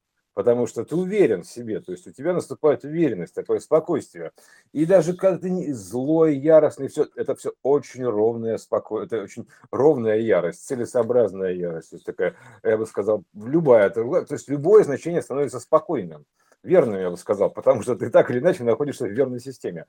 потому 0.42 0.66
что 0.66 0.84
ты 0.84 0.96
уверен 0.96 1.44
в 1.44 1.48
себе, 1.48 1.82
то 1.82 1.92
есть 1.92 2.08
у 2.08 2.12
тебя 2.12 2.34
наступает 2.34 2.84
уверенность, 2.84 3.36
такое 3.36 3.60
спокойствие. 3.60 4.32
И 4.72 4.88
даже 4.88 5.14
когда 5.14 5.38
ты 5.38 5.72
злой, 5.72 6.36
яростный, 6.36 6.88
все, 6.88 7.06
это 7.16 7.36
все 7.36 7.54
очень 7.62 8.06
ровная 8.06 8.58
спокойствие, 8.58 9.20
это 9.20 9.24
очень 9.24 9.48
ровная 9.70 10.18
ярость, 10.18 10.66
целесообразная 10.66 11.54
ярость, 11.54 11.92
то 11.92 11.96
есть 11.98 12.06
такая, 12.08 12.36
я 12.64 12.76
бы 12.76 12.88
сказал, 12.88 13.24
любая, 13.36 13.92
то 13.92 14.26
есть 14.32 14.50
любое 14.50 14.84
значение 14.84 15.22
становится 15.22 15.60
спокойным 15.60 16.26
верным, 16.64 17.00
я 17.00 17.12
бы 17.12 17.18
сказал, 17.18 17.52
потому 17.52 17.84
что 17.84 17.96
ты 17.96 18.10
так 18.10 18.32
или 18.32 18.40
иначе 18.40 18.64
находишься 18.64 19.06
в 19.06 19.12
верной 19.12 19.40
системе. 19.40 19.86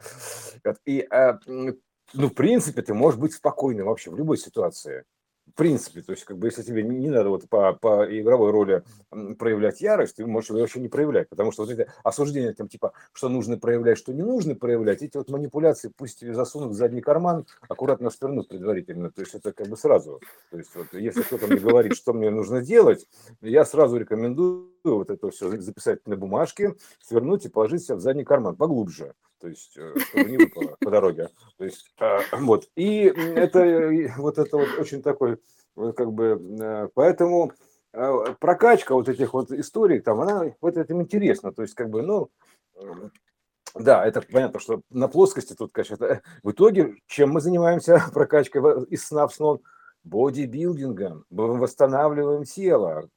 И, 0.84 1.00
а, 1.10 1.38
ну, 1.46 2.28
в 2.28 2.34
принципе, 2.34 2.82
ты 2.82 2.92
можешь 2.92 3.18
быть 3.18 3.32
спокойным 3.32 3.86
вообще 3.86 4.10
в 4.10 4.16
любой 4.16 4.36
ситуации 4.36 5.04
в 5.48 5.54
принципе, 5.54 6.02
то 6.02 6.12
есть, 6.12 6.24
как 6.24 6.38
бы, 6.38 6.46
если 6.46 6.62
тебе 6.62 6.82
не, 6.82 7.10
надо 7.10 7.28
вот 7.28 7.48
по, 7.48 7.72
по 7.74 8.04
игровой 8.04 8.50
роли 8.50 8.82
проявлять 9.38 9.80
ярость, 9.80 10.16
ты 10.16 10.26
можешь 10.26 10.50
ее 10.50 10.60
вообще 10.60 10.80
не 10.80 10.88
проявлять, 10.88 11.28
потому 11.28 11.52
что 11.52 11.64
вот 11.64 11.72
эти 11.72 11.90
осуждения, 12.02 12.54
там, 12.54 12.68
типа, 12.68 12.92
что 13.12 13.28
нужно 13.28 13.58
проявлять, 13.58 13.98
что 13.98 14.12
не 14.12 14.22
нужно 14.22 14.54
проявлять, 14.54 15.02
эти 15.02 15.16
вот 15.16 15.28
манипуляции 15.28 15.92
пусть 15.94 16.20
тебе 16.20 16.34
засунут 16.34 16.70
в 16.70 16.74
задний 16.74 17.02
карман, 17.02 17.46
аккуратно 17.68 18.10
свернут 18.10 18.48
предварительно, 18.48 19.10
то 19.10 19.20
есть, 19.20 19.34
это 19.34 19.52
как 19.52 19.68
бы 19.68 19.76
сразу, 19.76 20.20
то 20.50 20.58
есть, 20.58 20.74
вот, 20.74 20.86
если 20.92 21.22
кто-то 21.22 21.46
мне 21.46 21.60
говорит, 21.60 21.96
что 21.96 22.14
мне 22.14 22.30
нужно 22.30 22.62
делать, 22.62 23.06
я 23.42 23.64
сразу 23.64 23.98
рекомендую 23.98 24.71
вот 24.84 25.10
это 25.10 25.30
все 25.30 25.48
записать 25.60 26.06
на 26.06 26.16
бумажке, 26.16 26.74
свернуть 27.00 27.44
и 27.46 27.48
положить 27.48 27.84
себя 27.84 27.96
в 27.96 28.00
задний 28.00 28.24
карман 28.24 28.56
поглубже, 28.56 29.14
то 29.40 29.48
есть, 29.48 29.76
э, 29.76 29.94
чтобы 29.98 30.30
не 30.30 30.36
выпало 30.38 30.76
по 30.80 30.90
дороге. 30.90 31.28
То 31.58 31.64
есть, 31.64 31.92
а, 31.98 32.20
вот. 32.32 32.68
И 32.76 33.02
это 33.04 33.90
вот 34.18 34.38
это 34.38 34.56
вот 34.56 34.68
очень 34.78 35.02
такой, 35.02 35.38
как 35.74 36.12
бы, 36.12 36.40
э, 36.60 36.88
поэтому 36.94 37.52
а, 37.92 38.34
прокачка 38.34 38.94
вот 38.94 39.08
этих 39.08 39.34
вот 39.34 39.50
историй, 39.52 40.00
там, 40.00 40.20
она 40.20 40.52
вот 40.60 40.76
этим 40.76 41.02
интересна. 41.02 41.52
То 41.52 41.62
есть, 41.62 41.74
как 41.74 41.90
бы, 41.90 42.02
ну, 42.02 42.30
да, 43.74 44.06
это 44.06 44.20
понятно, 44.20 44.60
что 44.60 44.82
на 44.90 45.08
плоскости 45.08 45.54
тут, 45.54 45.72
конечно, 45.72 46.20
в 46.42 46.50
итоге, 46.50 46.96
чем 47.06 47.30
мы 47.30 47.40
занимаемся 47.40 48.00
прокачкой 48.12 48.84
из 48.84 49.06
сна 49.06 49.26
в 49.26 49.34
сон, 49.34 49.60
бодибилдингом, 50.04 51.24
восстанавливаем 51.30 52.44
тело, 52.44 53.08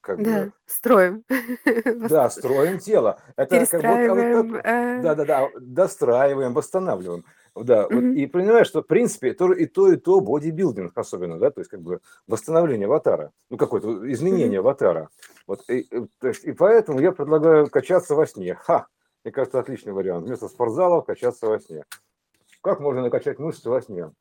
как 0.00 0.22
да, 0.22 0.44
бы, 0.44 0.52
строим. 0.66 1.24
Да, 2.08 2.30
строим 2.30 2.78
тело. 2.78 3.20
Это 3.36 3.66
как 3.66 3.82
будто, 3.82 4.58
э. 4.68 5.02
да, 5.02 5.14
да, 5.14 5.24
да, 5.24 5.48
достраиваем, 5.60 6.54
восстанавливаем. 6.54 7.24
Да, 7.54 7.86
угу. 7.86 7.94
вот, 7.94 8.02
и 8.02 8.26
понимаешь, 8.26 8.68
что 8.68 8.82
в 8.82 8.86
принципе 8.86 9.32
то, 9.32 9.52
и 9.52 9.66
то, 9.66 9.92
и 9.92 9.96
то 9.96 10.20
бодибилдинг 10.20 10.96
особенно, 10.96 11.38
да, 11.38 11.50
то 11.50 11.60
есть 11.60 11.70
как 11.70 11.80
бы 11.80 12.00
восстановление 12.28 12.86
аватара, 12.86 13.32
ну 13.50 13.56
какое-то 13.56 14.10
изменение 14.12 14.60
аватара. 14.60 15.08
Вот, 15.46 15.64
и, 15.68 15.80
и, 15.80 16.08
и 16.44 16.52
поэтому 16.52 17.00
я 17.00 17.12
предлагаю 17.12 17.68
качаться 17.68 18.14
во 18.14 18.26
сне. 18.26 18.54
Ха! 18.54 18.86
Мне 19.24 19.32
кажется, 19.32 19.58
отличный 19.58 19.92
вариант. 19.92 20.26
Вместо 20.26 20.48
спортзала 20.48 21.00
качаться 21.00 21.46
во 21.46 21.58
сне. 21.58 21.84
Как 22.62 22.80
можно 22.80 23.02
накачать 23.02 23.38
мышцы 23.38 23.68
во 23.68 23.82
сне? 23.82 24.12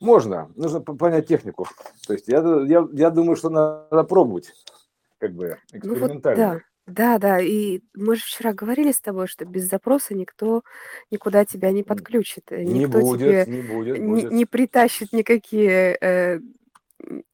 Можно, 0.00 0.50
нужно 0.56 0.80
понять 0.80 1.26
технику. 1.26 1.66
То 2.06 2.12
есть 2.12 2.28
я, 2.28 2.38
я, 2.66 2.86
я 2.92 3.10
думаю, 3.10 3.36
что 3.36 3.50
надо 3.50 4.04
пробовать, 4.04 4.52
как 5.18 5.32
бы 5.32 5.58
экспериментально. 5.72 6.44
Ну 6.44 6.56
вот, 6.56 6.62
да, 6.86 7.18
да, 7.18 7.18
да. 7.18 7.40
И 7.40 7.80
мы 7.94 8.16
же 8.16 8.22
вчера 8.22 8.52
говорили 8.52 8.92
с 8.92 9.00
тобой, 9.00 9.26
что 9.26 9.44
без 9.44 9.68
запроса 9.68 10.14
никто 10.14 10.62
никуда 11.10 11.44
тебя 11.44 11.72
не 11.72 11.82
подключит. 11.82 12.50
Не 12.50 12.86
будет, 12.86 13.46
тебе 13.46 13.56
не 13.56 13.62
будет, 13.62 14.02
будет. 14.02 14.30
Не, 14.30 14.38
не 14.38 14.46
притащит 14.46 15.12
никакие 15.12 15.96
э, 16.00 16.40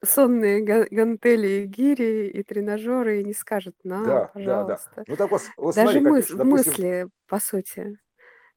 сонные 0.05 0.63
гантели 0.63 1.63
и 1.63 1.67
гири 1.67 2.29
и 2.29 2.43
тренажеры 2.43 3.21
и 3.21 3.25
не 3.25 3.35
скажет, 3.35 3.75
на, 3.85 4.05
да, 4.05 4.31
пожалуйста. 4.33 4.91
Да, 4.97 5.03
да. 5.03 5.05
Ну, 5.09 5.17
так 5.17 5.31
вот, 5.31 5.43
вот 5.57 5.75
Даже 5.75 6.01
смотри, 6.01 6.11
мыс- 6.11 6.27
как, 6.29 6.37
допустим, 6.37 6.73
мысли, 6.73 7.09
по 7.27 7.41
сути. 7.41 7.99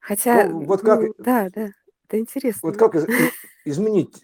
Хотя, 0.00 0.46
ну, 0.48 0.64
вот 0.64 0.82
как, 0.82 1.00
ну, 1.00 1.14
да, 1.18 1.50
да. 1.50 1.70
Это 2.06 2.18
интересно. 2.18 2.60
Вот 2.68 2.76
как 2.76 2.94
изменить, 3.64 4.22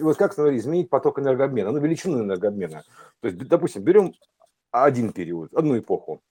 вот 0.00 0.16
как 0.16 0.32
смотри, 0.32 0.58
изменить 0.58 0.90
поток 0.90 1.18
энергообмена, 1.18 1.70
ну, 1.70 1.78
величину 1.78 2.22
энергообмена. 2.22 2.82
То 3.20 3.28
есть, 3.28 3.38
допустим, 3.38 3.82
берем 3.82 4.12
один 4.70 5.12
период, 5.12 5.54
одну 5.54 5.78
эпоху. 5.78 6.22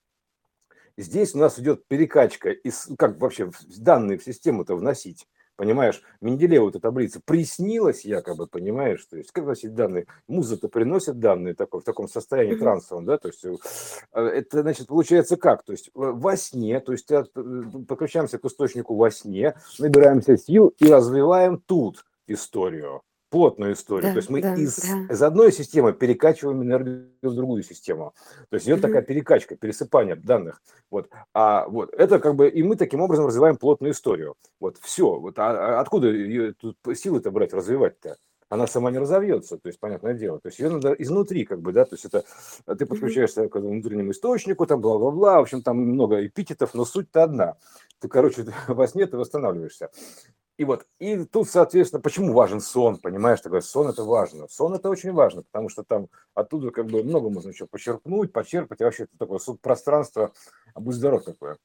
Здесь 0.98 1.36
у 1.36 1.40
нас 1.40 1.60
идет 1.60 1.88
перекачка, 1.88 2.52
из, 2.52 2.90
как 2.98 3.20
вообще 3.20 3.52
данные 3.78 4.18
в 4.18 4.24
систему-то 4.24 4.76
вносить. 4.76 5.28
Понимаешь, 5.56 6.02
Менделееву 6.20 6.70
эта 6.70 6.82
таблица 6.82 7.22
приснилась 7.24 8.04
якобы, 8.04 8.46
понимаешь, 8.46 9.06
то 9.06 9.16
есть 9.16 9.32
как 9.32 9.46
носить 9.46 9.74
данные, 9.74 10.06
муза-то 10.28 10.68
приносит 10.68 11.20
данные 11.20 11.56
такой, 11.56 11.80
в 11.80 11.86
таком 11.86 12.10
состоянии 12.10 12.56
трансовом, 12.56 13.06
да, 13.06 13.18
то 13.18 13.30
есть 13.30 13.46
э, 13.46 14.22
это, 14.22 14.62
значит, 14.64 14.88
получается 14.88 15.38
как, 15.38 15.64
то 15.64 15.72
есть 15.72 15.92
во 15.94 16.36
сне, 16.36 16.82
то 16.82 16.92
есть 16.92 17.10
э, 17.10 17.24
подключаемся 17.88 18.38
к 18.38 18.46
источнику 18.46 18.96
во 18.96 19.10
сне, 19.10 19.56
набираемся 19.80 20.38
сил 20.38 20.74
и 20.78 20.92
развиваем 20.92 21.62
тут 21.66 22.06
историю 22.28 23.02
плотную 23.30 23.74
историю. 23.74 24.10
Да, 24.10 24.12
То 24.12 24.18
есть 24.18 24.30
мы 24.30 24.42
да, 24.42 24.56
из, 24.56 24.78
да. 24.78 25.14
из 25.14 25.22
одной 25.22 25.52
системы 25.52 25.94
перекачиваем 25.94 26.64
энергию 26.64 27.10
в 27.22 27.36
другую 27.36 27.64
систему. 27.64 28.14
То 28.50 28.56
есть 28.56 28.68
идет 28.68 28.80
mm-hmm. 28.80 28.82
такая 28.82 29.02
перекачка, 29.02 29.56
пересыпание 29.56 30.16
данных. 30.16 30.62
Вот. 30.90 31.10
А 31.34 31.68
вот 31.68 31.94
это 31.94 32.20
как 32.20 32.36
бы 32.36 32.50
и 32.50 32.64
мы 32.64 32.76
таким 32.76 33.02
образом 33.02 33.26
развиваем 33.26 33.58
плотную 33.58 33.94
историю. 33.94 34.36
Вот 34.60 34.78
все. 34.82 35.20
Вот 35.20 35.38
а, 35.40 35.78
а 35.78 35.82
откуда 35.82 36.12
силы-то 36.94 37.32
брать, 37.32 37.54
развивать-то? 37.54 38.18
она 38.50 38.68
сама 38.68 38.92
не 38.92 39.00
разовьется, 39.00 39.58
то 39.58 39.68
есть, 39.68 39.80
понятное 39.80 40.14
дело. 40.14 40.40
То 40.40 40.48
есть 40.48 40.60
ее 40.60 40.70
надо 40.70 40.94
изнутри, 40.94 41.46
как 41.46 41.62
бы, 41.62 41.72
да, 41.72 41.86
то 41.86 41.96
есть 41.96 42.06
это 42.06 42.24
ты 42.78 42.86
подключаешься 42.86 43.48
к 43.50 43.56
внутреннему 43.56 44.12
источнику, 44.12 44.66
там 44.66 44.82
бла-бла-бла, 44.82 45.40
в 45.40 45.42
общем, 45.42 45.62
там 45.62 45.78
много 45.78 46.26
эпитетов, 46.26 46.74
но 46.74 46.86
суть-то 46.86 47.24
одна. 47.24 47.58
Ты, 48.00 48.08
короче, 48.08 48.46
во 48.68 48.88
сне 48.88 49.08
ты 49.08 49.18
восстанавливаешься. 49.18 49.90
И 50.58 50.64
вот, 50.64 50.86
и 51.00 51.26
тут, 51.26 51.50
соответственно, 51.50 52.02
почему 52.02 52.32
важен 52.32 52.62
сон, 52.62 52.98
понимаешь, 52.98 53.42
такой 53.42 53.62
сон 53.62 53.90
это 53.90 54.04
важно. 54.04 54.48
Сон 54.48 54.74
это 54.74 54.90
очень 54.90 55.12
важно, 55.12 55.44
потому 55.44 55.68
что 55.68 55.84
там 55.84 56.08
оттуда 56.34 56.72
как 56.72 56.86
бы 56.86 57.04
много 57.04 57.30
можно 57.30 57.50
еще 57.50 57.68
почерпнуть, 57.68 58.32
почерпать, 58.32 58.80
и 58.80 58.86
вообще 58.86 59.04
это 59.04 59.18
такое 59.18 59.40
пространство, 59.62 60.32
а 60.74 60.80
будь 60.80 60.96
здоров 60.96 61.26
такое, 61.26 61.58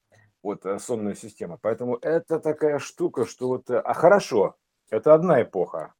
вот 0.42 0.66
э, 0.66 0.80
сонная 0.80 1.14
система. 1.14 1.56
Поэтому 1.62 1.96
это 2.02 2.40
такая 2.40 2.80
штука, 2.80 3.26
что 3.26 3.46
вот, 3.46 3.70
э, 3.70 3.78
а 3.78 3.94
хорошо, 3.94 4.56
это 4.90 5.14
одна 5.14 5.40
эпоха, 5.42 5.94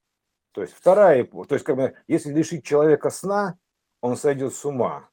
то 0.50 0.62
есть 0.62 0.75
вторая 0.75 1.23
эпоха, 1.23 1.49
то 1.50 1.54
есть 1.54 1.64
как 1.64 1.76
бы, 1.76 1.94
если 2.09 2.32
лишить 2.32 2.64
человека 2.64 3.11
сна, 3.11 3.56
он 4.00 4.16
сойдет 4.16 4.52
с 4.52 4.64
ума. 4.64 5.09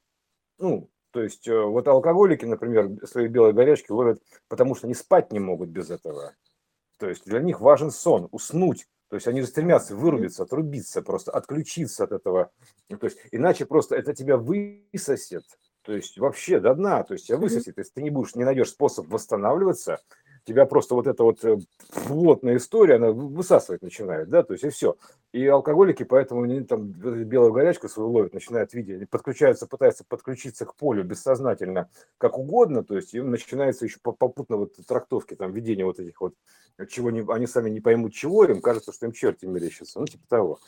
Ну, 0.57 0.89
то 1.11 1.21
есть 1.21 1.47
э, 1.47 1.61
вот 1.61 1.87
алкоголики, 1.87 2.45
например, 2.45 3.05
свои 3.05 3.27
белые 3.27 3.53
горячки 3.53 3.91
ловят, 3.91 4.19
потому 4.47 4.73
что 4.73 4.87
они 4.87 4.95
спать 4.95 5.31
не 5.31 5.39
могут 5.39 5.69
без 5.69 5.91
этого. 5.91 6.33
То 6.97 7.09
есть 7.09 7.25
для 7.25 7.39
них 7.39 7.61
важен 7.61 7.91
сон, 7.91 8.27
уснуть. 8.31 8.87
То 9.09 9.15
есть 9.15 9.27
они 9.27 9.41
же 9.41 9.47
стремятся 9.47 9.95
вырубиться, 9.95 10.43
отрубиться, 10.43 11.01
просто 11.01 11.31
отключиться 11.31 12.03
от 12.03 12.11
этого. 12.11 12.51
То 12.89 13.05
есть 13.05 13.17
иначе 13.31 13.65
просто 13.65 13.95
это 13.95 14.13
тебя 14.13 14.37
высосет. 14.37 15.45
То 15.83 15.93
есть 15.93 16.17
вообще 16.17 16.59
до 16.59 16.73
дна, 16.73 17.03
то 17.03 17.13
есть 17.13 17.27
тебя 17.27 17.37
высосет. 17.37 17.77
Если 17.77 17.93
ты 17.93 18.01
не 18.01 18.09
будешь, 18.09 18.35
не 18.35 18.43
найдешь 18.43 18.69
способ 18.69 19.07
восстанавливаться, 19.07 20.01
тебя 20.47 20.65
просто 20.65 20.95
вот 20.95 21.07
эта 21.07 21.23
вот 21.23 21.43
э, 21.43 21.59
плотная 22.07 22.55
история, 22.55 22.95
она 22.95 23.11
высасывать 23.11 23.81
начинает, 23.81 24.29
да, 24.29 24.43
то 24.43 24.53
есть 24.53 24.63
и 24.63 24.69
все. 24.69 24.95
И 25.33 25.45
алкоголики 25.45 26.03
поэтому 26.03 26.43
они 26.43 26.61
там 26.61 26.87
белую 26.87 27.51
горячку 27.51 27.89
свою 27.89 28.09
ловят, 28.09 28.33
начинают 28.33 28.73
видеть, 28.73 29.09
подключаются, 29.09 29.67
пытаются 29.67 30.05
подключиться 30.07 30.65
к 30.65 30.75
полю 30.75 31.03
бессознательно, 31.03 31.89
как 32.17 32.39
угодно, 32.39 32.83
то 32.83 32.95
есть 32.95 33.13
им 33.13 33.29
начинается 33.29 33.83
еще 33.83 33.97
попутно 34.01 34.55
вот 34.55 34.75
трактовки, 34.87 35.35
там, 35.35 35.51
видение 35.51 35.85
вот 35.85 35.99
этих 35.99 36.21
вот, 36.21 36.33
чего 36.87 37.11
не, 37.11 37.25
они 37.29 37.45
сами 37.45 37.69
не 37.69 37.81
поймут 37.81 38.13
чего, 38.13 38.45
им 38.45 38.61
кажется, 38.61 38.93
что 38.93 39.05
им 39.05 39.11
черти 39.11 39.45
мерещатся, 39.45 39.99
ну, 39.99 40.05
типа 40.05 40.23
того. 40.29 40.59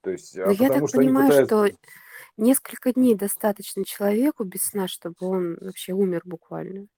То 0.00 0.10
есть, 0.10 0.36
а 0.36 0.50
я 0.50 0.68
так 0.68 0.88
что 0.88 0.98
понимаю, 0.98 1.28
пытаются... 1.28 1.76
что 1.76 1.78
несколько 2.36 2.92
дней 2.92 3.14
достаточно 3.14 3.84
человеку 3.84 4.42
без 4.42 4.62
сна, 4.62 4.88
чтобы 4.88 5.14
он 5.20 5.58
вообще 5.60 5.92
умер 5.92 6.22
буквально. 6.24 6.88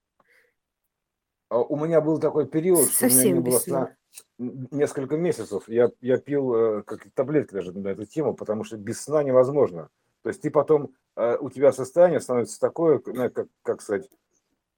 А 1.53 1.57
у 1.59 1.75
меня 1.75 2.01
был 2.01 2.17
такой 2.17 2.47
период, 2.47 2.89
что 2.89 3.05
у 3.05 3.09
меня 3.09 3.23
не 3.25 3.39
было 3.39 3.59
сна 3.59 3.95
несколько 4.39 5.17
месяцев. 5.17 5.65
Я, 5.67 5.91
я 6.01 6.17
пил 6.17 6.55
э, 6.55 6.81
как 6.81 7.05
таблетки 7.13 7.53
даже 7.53 7.71
на 7.77 7.89
эту 7.89 8.05
тему, 8.05 8.33
потому 8.33 8.63
что 8.63 8.75
без 8.75 9.03
сна 9.03 9.21
невозможно. 9.21 9.89
То 10.23 10.29
есть 10.29 10.41
ты 10.41 10.49
потом, 10.49 10.95
э, 11.15 11.37
у 11.39 11.51
тебя 11.51 11.71
состояние 11.71 12.21
становится 12.21 12.59
такое, 12.59 12.97
как, 12.97 13.45
как 13.61 13.83
сказать, 13.83 14.09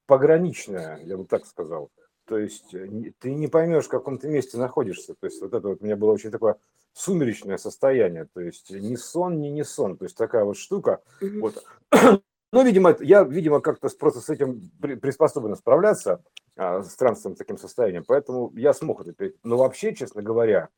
пограничное, 0.04 1.00
я 1.04 1.16
бы 1.16 1.24
так 1.24 1.46
сказал. 1.46 1.88
То 2.26 2.36
есть 2.36 2.74
э, 2.74 2.86
ты 3.20 3.32
не 3.34 3.48
поймешь, 3.48 3.86
в 3.86 3.88
каком 3.88 4.18
ты 4.18 4.28
месте 4.28 4.58
находишься. 4.58 5.14
То 5.18 5.28
есть 5.28 5.40
вот 5.40 5.54
это 5.54 5.68
вот 5.68 5.80
у 5.80 5.84
меня 5.86 5.96
было 5.96 6.12
очень 6.12 6.30
такое 6.30 6.56
сумеречное 6.92 7.56
состояние. 7.56 8.26
То 8.34 8.42
есть 8.42 8.70
ни 8.70 8.96
сон, 8.96 9.40
ни 9.40 9.48
не 9.48 9.64
сон. 9.64 9.96
То 9.96 10.04
есть 10.04 10.16
такая 10.18 10.44
вот 10.44 10.58
штука. 10.58 11.00
Вот. 11.22 11.64
Ну, 12.52 12.64
видимо, 12.64 12.96
я, 13.00 13.24
видимо, 13.24 13.60
как-то 13.60 13.88
просто 13.98 14.20
с 14.20 14.30
этим 14.30 14.70
приспособлен 14.80 15.56
справляться, 15.56 16.22
а, 16.56 16.82
с 16.82 16.94
трансовым 16.96 17.36
таким 17.36 17.58
состоянием, 17.58 18.04
поэтому 18.06 18.52
я 18.56 18.72
смог 18.72 19.06
это. 19.06 19.32
Но 19.42 19.56
вообще, 19.56 19.94
честно 19.94 20.22
говоря, 20.22 20.68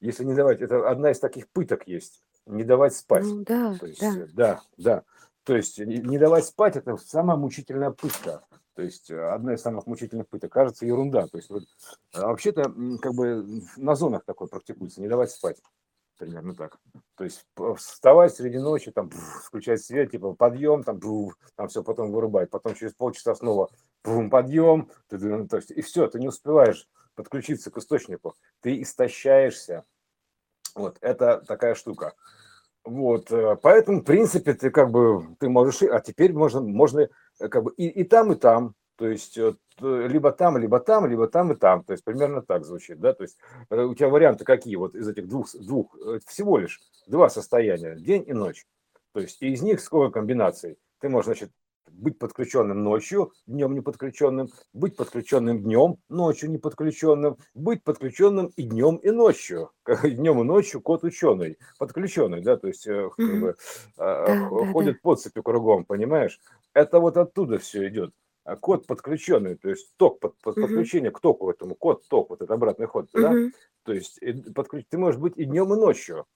если 0.00 0.24
не 0.24 0.34
давать, 0.34 0.60
это 0.60 0.88
одна 0.88 1.10
из 1.10 1.18
таких 1.18 1.48
пыток 1.48 1.86
есть, 1.86 2.22
не 2.46 2.64
давать 2.64 2.94
спать. 2.94 3.24
Ну, 3.24 3.44
да, 3.44 3.76
То 3.78 3.86
есть, 3.86 4.00
да. 4.00 4.26
да, 4.34 4.62
да. 4.76 5.02
То 5.44 5.56
есть 5.56 5.78
не 5.78 6.18
давать 6.18 6.44
спать– 6.44 6.76
это 6.76 6.96
самая 6.98 7.36
мучительная 7.36 7.90
пытка. 7.90 8.42
То 8.74 8.82
есть 8.82 9.10
одна 9.10 9.54
из 9.54 9.62
самых 9.62 9.86
мучительных 9.86 10.28
пыток. 10.28 10.52
Кажется, 10.52 10.86
ерунда. 10.86 11.26
То 11.26 11.38
есть 11.38 11.48
вот, 11.50 11.64
а 12.12 12.26
вообще-то 12.28 12.64
как 13.00 13.14
бы 13.14 13.62
на 13.76 13.94
зонах 13.94 14.24
такое 14.24 14.46
практикуется, 14.46 15.00
не 15.00 15.08
давать 15.08 15.30
спать 15.30 15.56
примерно 16.18 16.54
так. 16.54 16.78
То 17.16 17.24
есть 17.24 17.46
вставать 17.76 18.34
среди 18.34 18.58
ночи, 18.58 18.90
там, 18.90 19.10
включать 19.10 19.82
свет, 19.82 20.10
типа 20.10 20.34
подъем, 20.34 20.82
там, 20.82 21.00
там 21.54 21.68
все, 21.68 21.82
потом 21.82 22.12
вырубать, 22.12 22.50
потом 22.50 22.74
через 22.74 22.92
полчаса 22.92 23.34
снова 23.34 23.70
бум, 24.04 24.30
подъем, 24.30 24.90
ну, 25.10 25.48
то 25.48 25.56
есть, 25.56 25.70
и 25.70 25.80
все, 25.82 26.06
ты 26.08 26.18
не 26.18 26.28
успеваешь 26.28 26.88
подключиться 27.14 27.70
к 27.70 27.78
источнику, 27.78 28.36
ты 28.60 28.80
истощаешься. 28.80 29.84
Вот, 30.74 30.98
это 31.00 31.42
такая 31.46 31.74
штука. 31.74 32.14
Вот, 32.84 33.30
э, 33.32 33.56
поэтому, 33.60 34.00
в 34.00 34.04
принципе, 34.04 34.54
ты 34.54 34.70
как 34.70 34.90
бы, 34.90 35.36
ты 35.38 35.48
можешь, 35.48 35.82
а 35.82 36.00
теперь 36.00 36.32
можно, 36.32 36.60
можно 36.60 37.08
э, 37.38 37.48
как 37.48 37.64
бы 37.64 37.72
и, 37.76 37.88
и 37.88 38.04
там, 38.04 38.32
и 38.32 38.34
там, 38.36 38.74
то 38.96 39.08
есть 39.08 39.36
э, 39.36 39.54
либо 39.80 40.32
там, 40.32 40.56
либо 40.56 40.80
там, 40.80 41.06
либо 41.06 41.28
там 41.28 41.52
и 41.52 41.56
там. 41.56 41.84
То 41.84 41.92
есть 41.92 42.04
примерно 42.04 42.40
так 42.40 42.64
звучит, 42.64 42.98
да. 42.98 43.12
То 43.12 43.24
есть 43.24 43.36
у 43.70 43.94
тебя 43.94 44.08
варианты 44.08 44.44
какие 44.44 44.76
вот 44.76 44.94
из 44.94 45.06
этих 45.06 45.28
двух, 45.28 45.50
двух 45.54 45.94
всего 46.26 46.58
лишь 46.58 46.80
два 47.06 47.28
состояния, 47.28 47.94
день 47.94 48.24
и 48.26 48.32
ночь. 48.32 48.66
То 49.12 49.20
есть 49.20 49.42
из 49.42 49.60
них 49.62 49.80
сколько 49.80 50.14
комбинаций? 50.14 50.78
Ты 51.00 51.08
можешь, 51.08 51.26
значит, 51.26 51.52
быть 51.92 52.18
подключенным 52.18 52.82
ночью, 52.82 53.32
днем 53.46 53.74
не 53.74 53.80
подключенным, 53.80 54.48
быть 54.72 54.96
подключенным 54.96 55.62
днем, 55.62 55.98
ночью 56.08 56.50
не 56.50 56.58
подключенным, 56.58 57.36
быть 57.54 57.82
подключенным 57.82 58.52
и 58.56 58.62
днем, 58.62 58.96
и 58.96 59.10
ночью. 59.10 59.70
Днем 60.02 60.40
и 60.40 60.44
ночью 60.44 60.80
кот 60.80 61.04
ученый, 61.04 61.58
подключенный, 61.78 62.42
да, 62.42 62.56
то 62.56 62.68
есть 62.68 62.84
как 62.84 63.40
бы, 63.40 63.56
ходит 64.72 65.00
по 65.02 65.16
цепи 65.16 65.40
кругом, 65.42 65.84
понимаешь? 65.84 66.40
Это 66.74 67.00
вот 67.00 67.16
оттуда 67.16 67.58
все 67.58 67.88
идет. 67.88 68.14
А 68.44 68.56
код 68.56 68.86
подключенный, 68.86 69.56
то 69.56 69.68
есть 69.68 69.92
ток, 69.98 70.20
под, 70.20 70.38
под, 70.38 70.54
подключение 70.54 71.10
к 71.10 71.20
току 71.20 71.50
этому, 71.50 71.74
код, 71.74 72.02
ток, 72.08 72.30
вот 72.30 72.40
это 72.40 72.54
обратный 72.54 72.86
ход, 72.86 73.08
да? 73.12 73.34
То 73.84 73.92
есть 73.92 74.20
подключ... 74.54 74.86
ты 74.88 74.96
можешь 74.96 75.20
быть 75.20 75.34
и 75.36 75.44
днем, 75.44 75.72
и 75.74 75.76
ночью. 75.76 76.26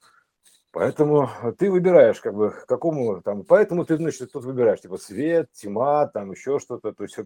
Поэтому 0.73 1.29
ты 1.59 1.71
выбираешь, 1.71 2.19
как 2.21 2.35
бы, 2.35 2.51
какому 2.67 3.21
там, 3.21 3.45
поэтому 3.45 3.85
ты, 3.85 3.97
значит, 3.97 4.33
тут 4.33 4.45
выбираешь, 4.45 4.81
типа, 4.81 4.97
свет, 4.97 5.53
тьма, 5.53 6.07
там 6.07 6.31
еще 6.31 6.59
что-то, 6.59 6.93
то 6.93 7.05
есть, 7.05 7.17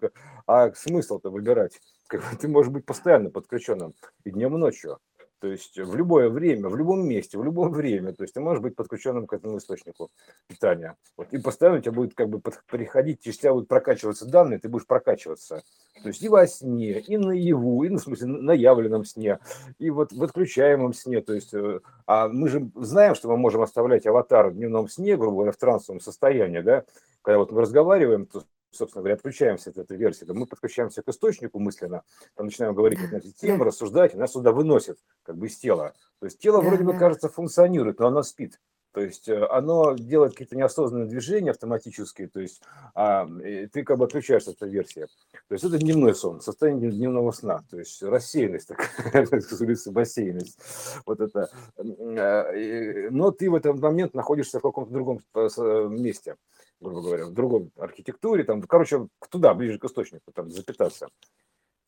а 0.46 0.72
смысл-то 0.72 1.30
выбирать? 1.30 1.80
Как 2.08 2.22
бы, 2.22 2.26
ты 2.40 2.48
можешь 2.48 2.72
быть 2.72 2.84
постоянно 2.84 3.30
подключенным 3.30 3.94
и 4.24 4.32
днем, 4.32 4.56
и 4.56 4.58
ночью. 4.58 4.98
То 5.38 5.48
есть 5.48 5.78
в 5.78 5.94
любое 5.94 6.28
время, 6.28 6.68
в 6.68 6.76
любом 6.76 7.06
месте, 7.06 7.38
в 7.38 7.44
любое 7.44 7.68
время. 7.68 8.12
То 8.14 8.24
есть 8.24 8.34
ты 8.34 8.40
можешь 8.40 8.62
быть 8.62 8.74
подключенным 8.74 9.26
к 9.26 9.32
этому 9.34 9.58
источнику 9.58 10.10
питания. 10.48 10.96
Вот, 11.16 11.28
и 11.30 11.38
постоянно 11.38 11.78
у 11.78 11.80
тебя 11.80 11.92
будет 11.92 12.14
как 12.14 12.28
бы 12.28 12.40
приходить, 12.66 13.20
через 13.20 13.38
тебя 13.38 13.52
будут 13.52 13.68
прокачиваться 13.68 14.26
данные, 14.26 14.59
ты 14.59 14.68
будешь 14.68 14.87
прокачиваться. 14.87 15.62
То 16.02 16.09
есть 16.09 16.22
и 16.22 16.28
во 16.28 16.46
сне, 16.46 17.00
и 17.00 17.16
наяву, 17.16 17.85
и 17.85 17.88
ну, 17.88 17.98
в 17.98 18.02
смысле 18.02 18.26
на 18.26 18.52
явленном 18.52 19.04
сне, 19.04 19.38
и 19.78 19.90
вот 19.90 20.12
в 20.12 20.22
отключаемом 20.22 20.92
сне. 20.92 21.20
То 21.20 21.32
есть, 21.32 21.54
э, 21.54 21.80
а 22.06 22.28
мы 22.28 22.48
же 22.48 22.70
знаем, 22.74 23.14
что 23.14 23.28
мы 23.28 23.37
можем 23.37 23.62
оставлять 23.62 24.06
аватар 24.06 24.50
в 24.50 24.54
дневном 24.54 24.88
сне, 24.88 25.16
грубо 25.16 25.37
говоря, 25.37 25.52
в 25.52 25.56
трансовом 25.56 26.00
состоянии, 26.00 26.61
да, 26.61 26.85
когда 27.22 27.38
вот 27.38 27.50
мы 27.50 27.62
разговариваем, 27.62 28.26
то 28.26 28.42
собственно 28.76 29.02
говоря, 29.02 29.14
отключаемся 29.14 29.70
от 29.70 29.78
этой 29.78 29.96
версии, 29.96 30.24
то 30.24 30.35
мы 30.35 30.46
подключаемся 30.46 31.02
к 31.02 31.09
источнику 31.09 31.59
мысленно, 31.59 32.02
там 32.35 32.46
начинаем 32.46 32.74
говорить 32.74 32.98
на 33.11 33.16
эти 33.16 33.32
темы, 33.32 33.64
рассуждать, 33.64 34.14
и 34.14 34.18
нас 34.18 34.32
сюда 34.32 34.52
выносит 34.52 34.98
как 35.22 35.37
бы 35.37 35.46
из 35.46 35.56
тела. 35.56 35.94
То 36.20 36.26
есть 36.26 36.38
тело 36.38 36.61
вроде 36.61 36.85
бы, 36.85 36.96
кажется, 36.96 37.28
функционирует, 37.28 37.98
но 37.98 38.09
оно 38.09 38.22
спит. 38.22 38.61
То 38.96 39.02
есть 39.02 39.28
э, 39.28 39.46
оно 39.50 39.92
делает 39.92 40.32
какие-то 40.32 40.56
неосознанные 40.56 41.06
движения 41.06 41.50
автоматические, 41.50 42.28
то 42.28 42.40
есть 42.40 42.62
а, 42.94 43.28
ты 43.70 43.85
как 43.85 43.98
бы 43.98 44.06
отключаешься 44.06 44.52
от 44.52 44.56
этой 44.56 44.70
версии. 44.70 45.06
То 45.48 45.52
есть 45.52 45.64
это 45.64 45.76
дневной 45.76 46.14
сон, 46.14 46.40
состояние 46.40 46.90
дневного 46.90 47.30
сна, 47.32 47.62
то 47.68 47.78
есть 47.78 48.02
рассеянность 48.02 48.68
такая, 48.68 49.26
бассейность. 49.92 50.59
Вот 51.04 51.20
это. 51.20 51.50
Э, 51.76 53.11
но 53.11 53.32
ты 53.32 53.50
в 53.50 53.54
этот 53.56 53.78
момент 53.80 54.14
находишься 54.14 54.61
в 54.61 54.62
каком-то 54.62 54.90
другом 54.90 55.20
э, 55.35 55.88
месте 55.90 56.37
грубо 56.80 57.02
говоря, 57.02 57.26
в 57.26 57.32
другом 57.32 57.72
архитектуре, 57.76 58.44
там, 58.44 58.62
короче, 58.62 59.09
туда, 59.30 59.52
ближе 59.52 59.78
к 59.78 59.85
источнику, 59.85 60.32
там, 60.32 60.50
запитаться. 60.50 61.09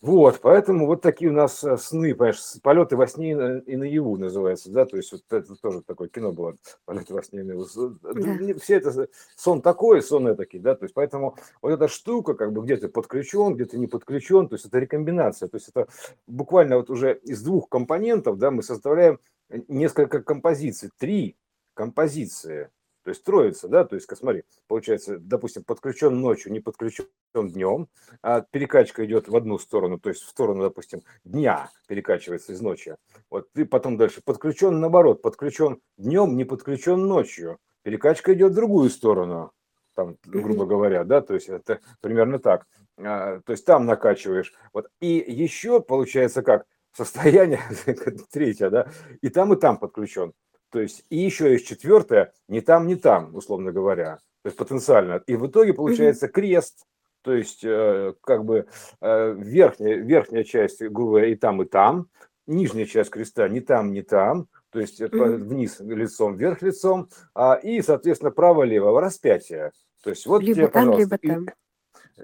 Вот, 0.01 0.39
поэтому 0.41 0.87
вот 0.87 1.03
такие 1.03 1.29
у 1.29 1.35
нас 1.35 1.65
э, 1.65 1.77
сны, 1.77 2.15
понимаешь, 2.15 2.41
полеты 2.63 2.97
во 2.97 3.09
сне 3.09 3.33
и 3.67 3.75
наяву 3.75 4.17
называется, 4.17 4.71
да, 4.71 4.87
то 4.87 4.97
есть 4.97 5.11
вот 5.11 5.23
это 5.29 5.57
тоже 5.57 5.83
такое 5.83 6.09
кино 6.09 6.31
было, 6.31 6.55
полеты 6.85 7.15
во 7.15 7.23
сне 7.23 7.41
и 7.41 7.43
наяву. 7.43 7.67
Да. 7.67 8.55
Все 8.61 8.77
это, 8.77 9.09
сон 9.35 9.61
такой, 9.61 10.01
сон 10.01 10.29
этакий, 10.29 10.61
да, 10.61 10.77
то 10.77 10.85
есть 10.85 10.95
поэтому 10.95 11.37
вот 11.63 11.73
эта 11.73 11.89
штука, 11.89 12.35
как 12.35 12.53
бы 12.53 12.63
где 12.63 12.77
то 12.77 12.89
подключен, 12.89 13.55
где-то 13.55 13.77
не 13.77 13.89
подключен, 13.89 14.47
то 14.49 14.55
есть 14.55 14.67
это 14.67 14.79
рекомбинация, 14.79 15.49
то 15.49 15.57
есть 15.57 15.69
это 15.69 15.89
буквально 16.29 16.77
вот 16.77 16.91
уже 16.91 17.15
из 17.25 17.43
двух 17.43 17.69
компонентов, 17.69 18.39
да, 18.39 18.53
мы 18.53 18.63
составляем 18.63 19.19
несколько 19.67 20.23
композиций, 20.23 20.91
три 20.97 21.37
композиции, 21.75 22.71
то 23.09 23.13
есть 23.13 23.25
троица, 23.25 23.69
да, 23.69 23.87
то 23.87 23.95
есть, 23.95 24.07
смотри, 24.15 24.43
получается, 24.67 25.17
допустим, 25.19 25.65
подключен 25.65 26.21
ночью, 26.21 26.53
не 26.53 26.61
подключен 26.61 27.07
днем, 27.35 27.89
а 28.21 28.43
перекачка 28.43 29.07
идет 29.07 29.29
в 29.29 29.35
одну 29.35 29.59
сторону, 29.59 29.99
то 29.99 30.11
есть 30.11 30.21
в 30.21 30.29
сторону, 30.29 30.63
допустим, 30.63 31.01
дня 31.25 31.71
перекачивается 31.87 32.53
из 32.53 32.61
ночи. 32.61 32.97
Вот 33.31 33.51
ты 33.55 33.65
потом 33.65 33.97
дальше 33.97 34.21
подключен 34.23 34.79
наоборот, 34.79 35.23
подключен 35.23 35.81
днем, 35.97 36.37
не 36.37 36.45
подключен 36.45 37.07
ночью. 37.07 37.57
Перекачка 37.83 38.35
идет 38.35 38.53
в 38.53 38.57
другую 38.57 38.91
сторону, 38.91 39.53
там, 39.95 40.19
грубо 40.27 40.67
говоря, 40.67 41.03
да, 41.05 41.23
то 41.23 41.33
есть 41.33 41.49
это 41.49 41.81
примерно 42.03 42.39
так. 42.39 42.67
А, 42.99 43.41
то 43.41 43.53
есть 43.53 43.65
там 43.65 43.87
накачиваешь. 43.87 44.53
Вот. 44.75 44.89
И 45.01 45.25
еще 45.27 45.81
получается 45.81 46.43
как? 46.43 46.67
Состояние 46.93 47.63
третье, 48.31 48.69
да, 48.69 48.89
и 49.23 49.31
там, 49.31 49.55
и 49.55 49.57
там 49.57 49.79
подключен. 49.79 50.35
То 50.71 50.81
есть, 50.81 51.05
и 51.09 51.17
еще 51.19 51.53
есть 51.53 51.67
четвертое, 51.67 52.33
не 52.49 52.61
там, 52.61 52.87
не 52.87 52.97
там, 52.97 53.35
условно 53.35 53.73
говоря, 53.73 54.17
то 54.43 54.49
есть 54.49 54.57
потенциально. 54.57 55.23
И 55.27 55.37
в 55.37 55.47
итоге 55.47 55.73
получается 55.73 56.29
крест, 56.29 56.87
то 57.23 57.33
есть 57.33 57.65
э, 57.65 58.15
как 58.23 58.45
бы 58.45 58.67
э, 59.01 59.35
верхняя, 59.39 59.97
верхняя 59.97 60.45
часть, 60.45 60.83
грубо 60.83 61.13
говоря, 61.13 61.29
и 61.29 61.35
там, 61.35 61.63
и 61.63 61.67
там, 61.67 62.09
нижняя 62.47 62.87
часть 62.87 63.11
креста 63.11 63.49
не 63.49 63.61
там, 63.61 63.93
не 63.93 64.03
там, 64.03 64.49
то 64.71 64.81
есть 64.81 65.01
mm-hmm. 65.01 65.37
вниз 65.37 65.81
лицом, 65.81 66.37
вверх 66.37 66.63
лицом, 66.63 67.09
а, 67.35 67.55
и, 67.55 67.81
соответственно, 67.83 68.31
право-лево, 68.31 69.01
распятие. 69.01 69.73
То 70.03 70.11
есть 70.11 70.27
вот 70.27 70.43
либо 70.43 70.55
тебе, 70.55 70.69
там, 70.69 70.87
пожалуйста, 70.87 71.19
либо 71.23 71.35
там. 71.35 71.55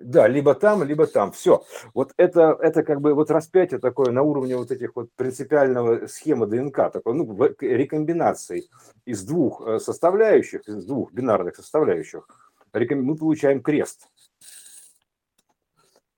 Да, 0.00 0.26
либо 0.28 0.54
там, 0.54 0.82
либо 0.82 1.06
там. 1.06 1.32
Все. 1.32 1.64
Вот 1.94 2.12
это, 2.16 2.56
это 2.60 2.82
как 2.82 3.00
бы 3.00 3.14
вот 3.14 3.30
распятие 3.30 3.80
такое 3.80 4.10
на 4.10 4.22
уровне 4.22 4.56
вот 4.56 4.70
этих 4.70 4.96
вот 4.96 5.10
принципиального 5.16 6.06
схемы 6.06 6.46
ДНК, 6.46 6.90
такой, 6.92 7.14
ну, 7.14 7.36
рекомбинации 7.60 8.68
из 9.04 9.24
двух 9.24 9.66
э, 9.66 9.78
составляющих, 9.78 10.66
из 10.68 10.84
двух 10.84 11.12
бинарных 11.12 11.56
составляющих, 11.56 12.26
мы 12.72 13.16
получаем 13.16 13.62
крест. 13.62 14.08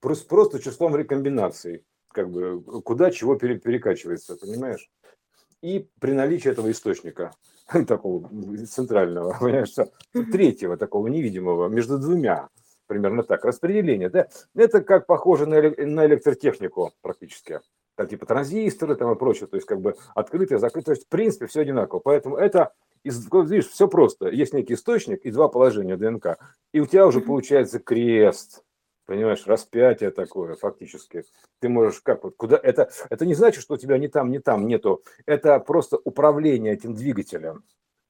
Просто, 0.00 0.26
просто 0.28 0.60
числом 0.60 0.96
рекомбинаций. 0.96 1.84
как 2.12 2.30
бы 2.30 2.62
куда 2.82 3.10
чего 3.10 3.36
перекачивается, 3.36 4.36
понимаешь? 4.36 4.88
И 5.62 5.88
при 6.00 6.12
наличии 6.12 6.50
этого 6.50 6.70
источника, 6.70 7.32
такого 7.86 8.30
центрального, 8.66 9.36
понимаешь, 9.40 9.74
третьего 10.32 10.76
такого 10.76 11.08
невидимого, 11.08 11.68
между 11.68 11.98
двумя, 11.98 12.48
примерно 12.86 13.22
так, 13.22 13.44
распределение, 13.44 14.08
да, 14.08 14.28
это 14.54 14.82
как 14.82 15.06
похоже 15.06 15.46
на, 15.46 15.60
на 15.60 16.06
электротехнику 16.06 16.92
практически, 17.02 17.60
там 17.96 18.06
типа 18.06 18.26
транзисторы 18.26 18.94
там 18.96 19.12
и 19.12 19.18
прочее, 19.18 19.46
то 19.46 19.56
есть 19.56 19.66
как 19.66 19.80
бы 19.80 19.96
открытые, 20.14 20.58
закрытые, 20.58 20.84
то 20.84 20.92
есть 20.92 21.06
в 21.06 21.08
принципе 21.08 21.46
все 21.46 21.60
одинаково, 21.62 22.00
поэтому 22.00 22.36
это, 22.36 22.72
видишь, 23.02 23.68
все 23.68 23.88
просто, 23.88 24.28
есть 24.28 24.52
некий 24.52 24.74
источник 24.74 25.24
и 25.24 25.30
два 25.30 25.48
положения 25.48 25.96
ДНК, 25.96 26.38
и 26.72 26.80
у 26.80 26.86
тебя 26.86 27.06
уже 27.06 27.20
получается 27.20 27.78
крест, 27.78 28.62
понимаешь, 29.06 29.46
распятие 29.46 30.10
такое 30.10 30.54
фактически. 30.56 31.24
Ты 31.60 31.68
можешь 31.68 32.00
как 32.00 32.24
вот 32.24 32.36
куда 32.36 32.60
это 32.62 32.90
это 33.08 33.24
не 33.24 33.34
значит, 33.34 33.62
что 33.62 33.74
у 33.74 33.78
тебя 33.78 33.98
не 33.98 34.08
там, 34.08 34.30
не 34.30 34.40
там 34.40 34.66
нету. 34.66 35.02
Это 35.24 35.58
просто 35.60 35.98
управление 36.04 36.74
этим 36.74 36.94
двигателем. 36.94 37.64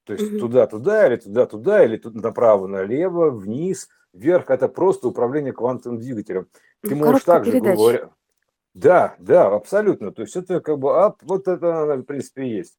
То 0.06 0.12
есть 0.12 0.32
mm-hmm. 0.32 0.38
туда, 0.38 0.66
туда 0.66 1.06
или 1.08 1.16
туда, 1.16 1.46
туда 1.46 1.84
или 1.84 1.96
тут 1.96 2.14
направо, 2.14 2.68
налево, 2.68 3.30
вниз, 3.30 3.88
вверх. 4.12 4.50
Это 4.50 4.68
просто 4.68 5.08
управление 5.08 5.52
квантовым 5.52 5.98
двигателем. 5.98 6.46
Ты 6.80 6.94
ну, 6.94 7.04
можешь 7.04 7.24
также 7.24 7.60
говоря. 7.60 8.10
Да, 8.72 9.16
да, 9.18 9.48
абсолютно. 9.48 10.12
То 10.12 10.22
есть 10.22 10.36
это 10.36 10.60
как 10.60 10.78
бы, 10.78 10.96
а, 10.96 11.14
вот 11.22 11.48
это, 11.48 11.96
в 11.96 12.02
принципе, 12.02 12.48
есть. 12.48 12.78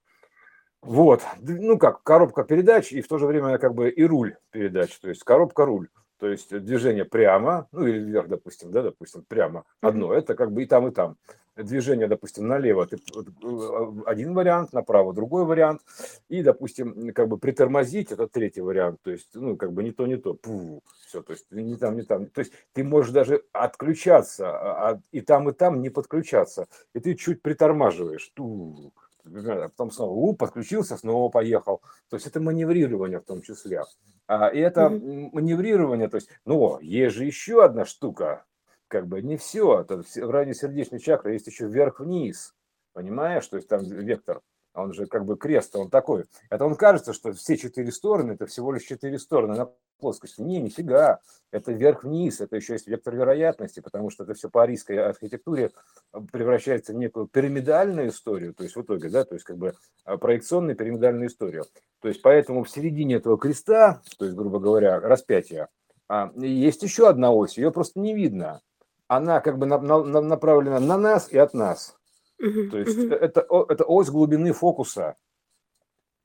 Вот, 0.81 1.23
ну 1.41 1.77
как, 1.77 2.03
коробка 2.03 2.43
передач 2.43 2.91
и 2.91 3.01
в 3.01 3.07
то 3.07 3.17
же 3.17 3.25
время 3.25 3.57
как 3.57 3.73
бы 3.73 3.89
и 3.89 4.05
руль 4.05 4.37
передач, 4.51 4.97
то 4.99 5.09
есть 5.09 5.23
коробка-руль. 5.23 5.89
То 6.19 6.27
есть 6.27 6.55
движение 6.55 7.03
прямо, 7.03 7.67
ну 7.71 7.85
или 7.85 7.99
вверх, 7.99 8.27
допустим, 8.27 8.71
да, 8.71 8.83
допустим, 8.83 9.23
прямо 9.27 9.65
одно, 9.81 10.13
это 10.13 10.35
как 10.35 10.51
бы 10.51 10.63
и 10.63 10.65
там, 10.65 10.87
и 10.87 10.91
там. 10.91 11.17
Движение, 11.57 12.07
допустим, 12.07 12.47
налево 12.47 12.85
ты, 12.85 12.97
э, 12.97 13.85
один 14.05 14.33
вариант, 14.33 14.73
направо 14.73 15.13
другой 15.13 15.43
вариант, 15.45 15.81
и, 16.29 16.43
допустим, 16.43 17.13
как 17.13 17.27
бы 17.27 17.39
притормозить, 17.39 18.11
это 18.11 18.27
третий 18.27 18.61
вариант, 18.61 18.99
то 19.01 19.11
есть, 19.11 19.29
ну, 19.33 19.57
как 19.57 19.73
бы 19.73 19.83
не 19.83 19.91
то, 19.91 20.05
не 20.05 20.17
то, 20.17 20.35
Пу, 20.35 20.83
все, 21.07 21.23
то 21.23 21.33
есть 21.33 21.45
не 21.51 21.75
там, 21.75 21.95
не 21.95 22.03
там. 22.03 22.27
То 22.27 22.39
есть 22.39 22.53
ты 22.73 22.83
можешь 22.83 23.11
даже 23.11 23.43
отключаться, 23.53 24.49
а, 24.49 24.89
а 24.89 25.01
и 25.11 25.21
там, 25.21 25.49
и 25.49 25.53
там 25.53 25.81
не 25.81 25.89
подключаться, 25.89 26.67
и 26.93 26.99
ты 26.99 27.15
чуть 27.15 27.41
притормаживаешь, 27.41 28.29
ту, 28.35 28.93
а 29.25 29.69
потом 29.69 29.91
снова 29.91 30.11
у, 30.11 30.33
подключился, 30.33 30.97
снова 30.97 31.29
поехал. 31.29 31.81
То 32.09 32.17
есть 32.17 32.27
это 32.27 32.39
маневрирование 32.39 33.19
в 33.19 33.25
том 33.25 33.41
числе. 33.41 33.83
А, 34.27 34.49
и 34.49 34.59
это 34.59 34.81
mm-hmm. 34.81 35.29
маневрирование, 35.31 36.09
то 36.09 36.15
есть, 36.15 36.29
ну, 36.45 36.79
есть 36.81 37.15
же 37.15 37.25
еще 37.25 37.63
одна 37.63 37.85
штука, 37.85 38.45
как 38.87 39.07
бы 39.07 39.21
не 39.21 39.37
все. 39.37 39.81
Это 39.81 40.01
в 40.01 40.31
районе 40.31 40.53
сердечной 40.53 40.99
чакры 40.99 41.33
есть 41.33 41.47
еще 41.47 41.67
вверх-вниз, 41.67 42.55
понимаешь? 42.93 43.47
То 43.47 43.57
есть 43.57 43.67
там 43.67 43.83
вектор 43.83 44.41
он 44.77 44.93
же 44.93 45.07
как 45.07 45.25
бы 45.25 45.37
крест, 45.37 45.75
он 45.75 45.89
такой. 45.89 46.25
Это 46.49 46.65
он 46.65 46.75
кажется, 46.75 47.13
что 47.13 47.33
все 47.33 47.57
четыре 47.57 47.91
стороны, 47.91 48.33
это 48.33 48.45
всего 48.45 48.71
лишь 48.71 48.83
четыре 48.83 49.19
стороны 49.19 49.55
на 49.55 49.69
плоскости. 49.99 50.41
Не, 50.41 50.61
нифига. 50.61 51.19
Это 51.51 51.71
вверх-вниз, 51.71 52.41
это 52.41 52.55
еще 52.55 52.73
есть 52.73 52.87
вектор 52.87 53.15
вероятности, 53.15 53.79
потому 53.79 54.09
что 54.09 54.23
это 54.23 54.33
все 54.35 54.49
по 54.49 54.63
арийской 54.63 54.97
архитектуре 54.97 55.71
превращается 56.31 56.93
в 56.93 56.97
некую 56.97 57.27
пирамидальную 57.27 58.09
историю, 58.09 58.53
то 58.53 58.63
есть 58.63 58.75
в 58.75 58.81
итоге, 58.81 59.09
да, 59.09 59.23
то 59.23 59.33
есть 59.33 59.45
как 59.45 59.57
бы 59.57 59.73
а, 60.03 60.17
проекционную 60.17 60.75
пирамидальную 60.75 61.27
историю. 61.27 61.65
То 62.01 62.09
есть 62.09 62.21
поэтому 62.21 62.63
в 62.63 62.69
середине 62.69 63.15
этого 63.15 63.37
креста, 63.37 64.01
то 64.17 64.25
есть, 64.25 64.37
грубо 64.37 64.59
говоря, 64.59 64.99
распятия, 64.99 65.69
а, 66.07 66.31
есть 66.35 66.83
еще 66.83 67.09
одна 67.09 67.31
ось, 67.31 67.57
ее 67.57 67.71
просто 67.71 67.99
не 67.99 68.13
видно. 68.13 68.61
Она 69.07 69.39
как 69.39 69.57
бы 69.57 69.65
направлена 69.65 70.79
на 70.79 70.97
нас 70.97 71.31
и 71.31 71.37
от 71.37 71.53
нас. 71.53 71.95
То 72.37 72.77
есть 72.77 72.97
это, 72.97 73.45
это 73.69 73.83
ось 73.85 74.09
глубины 74.09 74.53
фокуса. 74.53 75.15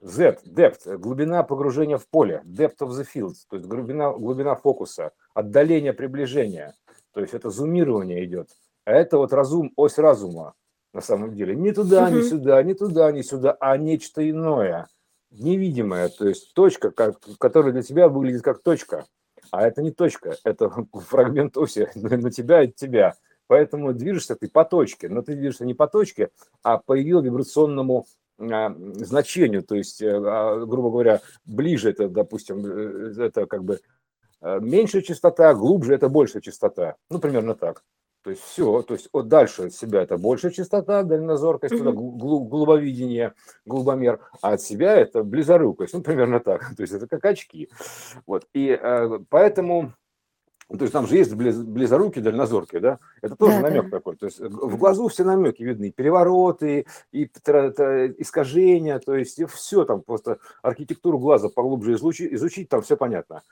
Z, 0.00 0.40
depth, 0.44 0.98
глубина 0.98 1.44
погружения 1.44 1.96
в 1.96 2.08
поле, 2.08 2.42
depth 2.44 2.78
of 2.80 2.88
the 2.88 3.06
field, 3.06 3.34
то 3.48 3.54
есть 3.54 3.68
глубина, 3.68 4.10
глубина 4.10 4.56
фокуса, 4.56 5.12
отдаление 5.32 5.92
приближения. 5.92 6.74
То 7.12 7.20
есть 7.20 7.34
это 7.34 7.50
зумирование 7.50 8.24
идет. 8.24 8.48
А 8.84 8.90
это 8.90 9.16
вот 9.16 9.32
разум, 9.32 9.72
ось 9.76 9.98
разума 9.98 10.54
на 10.92 11.00
самом 11.00 11.36
деле. 11.36 11.54
Не 11.54 11.72
туда, 11.72 12.10
не 12.10 12.22
сюда, 12.22 12.62
не 12.64 12.74
туда, 12.74 13.12
не 13.12 13.22
сюда, 13.22 13.56
а 13.60 13.76
нечто 13.76 14.28
иное, 14.28 14.88
невидимое. 15.30 16.08
То 16.08 16.26
есть 16.26 16.52
точка, 16.52 16.90
как, 16.90 17.20
которая 17.38 17.72
для 17.72 17.82
тебя 17.82 18.08
выглядит 18.08 18.42
как 18.42 18.60
точка. 18.60 19.06
А 19.52 19.66
это 19.66 19.82
не 19.82 19.90
точка, 19.90 20.34
это 20.44 20.70
фрагмент 21.08 21.56
оси 21.56 21.86
на 21.94 22.30
тебя 22.30 22.60
от 22.60 22.74
тебя. 22.74 23.14
Поэтому 23.46 23.92
движешься 23.92 24.34
ты 24.34 24.48
по 24.48 24.64
точке, 24.64 25.10
но 25.10 25.20
ты 25.20 25.34
движешься 25.34 25.66
не 25.66 25.74
по 25.74 25.86
точке, 25.86 26.30
а 26.62 26.78
по 26.78 26.94
ее 26.94 27.20
вибрационному 27.20 28.06
а, 28.38 28.74
значению, 28.94 29.62
то 29.62 29.74
есть, 29.74 30.00
э, 30.00 30.08
а, 30.10 30.64
грубо 30.64 30.90
говоря, 30.90 31.20
ближе 31.44 31.90
это, 31.90 32.08
допустим, 32.08 32.64
э, 32.64 33.12
это 33.26 33.46
как 33.46 33.62
бы 33.62 33.80
э, 34.40 34.58
меньшая 34.60 35.02
частота, 35.02 35.52
глубже 35.52 35.94
это 35.94 36.08
большая 36.08 36.40
частота, 36.40 36.96
ну, 37.10 37.18
примерно 37.18 37.54
так. 37.54 37.84
То 38.22 38.30
есть 38.30 38.42
все, 38.42 38.82
то 38.82 38.94
есть 38.94 39.08
от 39.12 39.28
дальше 39.28 39.64
от 39.64 39.74
себя 39.74 40.02
это 40.02 40.16
большая 40.16 40.52
частота, 40.52 41.02
дальнозоркость, 41.02 41.74
mm-hmm. 41.74 41.92
глуб, 41.92 42.48
глубовидение, 42.48 43.34
глубомер, 43.66 44.20
а 44.40 44.52
от 44.52 44.62
себя 44.62 44.94
это 44.94 45.24
близорукость, 45.24 45.92
ну, 45.94 46.02
примерно 46.02 46.38
так. 46.38 46.74
То 46.76 46.82
есть 46.82 46.92
это 46.92 47.08
как 47.08 47.24
очки. 47.24 47.68
Вот. 48.26 48.46
И 48.54 48.78
э, 48.80 49.18
поэтому 49.28 49.92
ну, 50.68 50.78
то 50.78 50.84
есть 50.84 50.92
там 50.94 51.06
же 51.06 51.16
есть 51.16 51.34
близ, 51.34 51.56
близоруки, 51.56 52.20
дальнозорки, 52.20 52.78
да? 52.78 52.98
Это 53.20 53.36
тоже 53.36 53.56
да, 53.56 53.68
намек 53.68 53.90
да. 53.90 53.98
такой. 53.98 54.16
То 54.16 54.26
есть 54.26 54.40
в 54.40 54.78
глазу 54.78 55.08
все 55.08 55.22
намеки 55.22 55.62
видны, 55.62 55.88
и 55.88 55.92
перевороты, 55.92 56.86
и 57.10 57.24
искажения, 57.24 58.98
то 58.98 59.14
есть 59.14 59.38
и 59.38 59.44
все 59.44 59.84
там 59.84 60.00
просто 60.00 60.38
архитектуру 60.62 61.18
глаза 61.18 61.50
поглубже 61.50 61.92
изучить, 61.92 62.32
изучить, 62.32 62.70
там 62.70 62.80
все 62.80 62.96
понятно. 62.96 63.42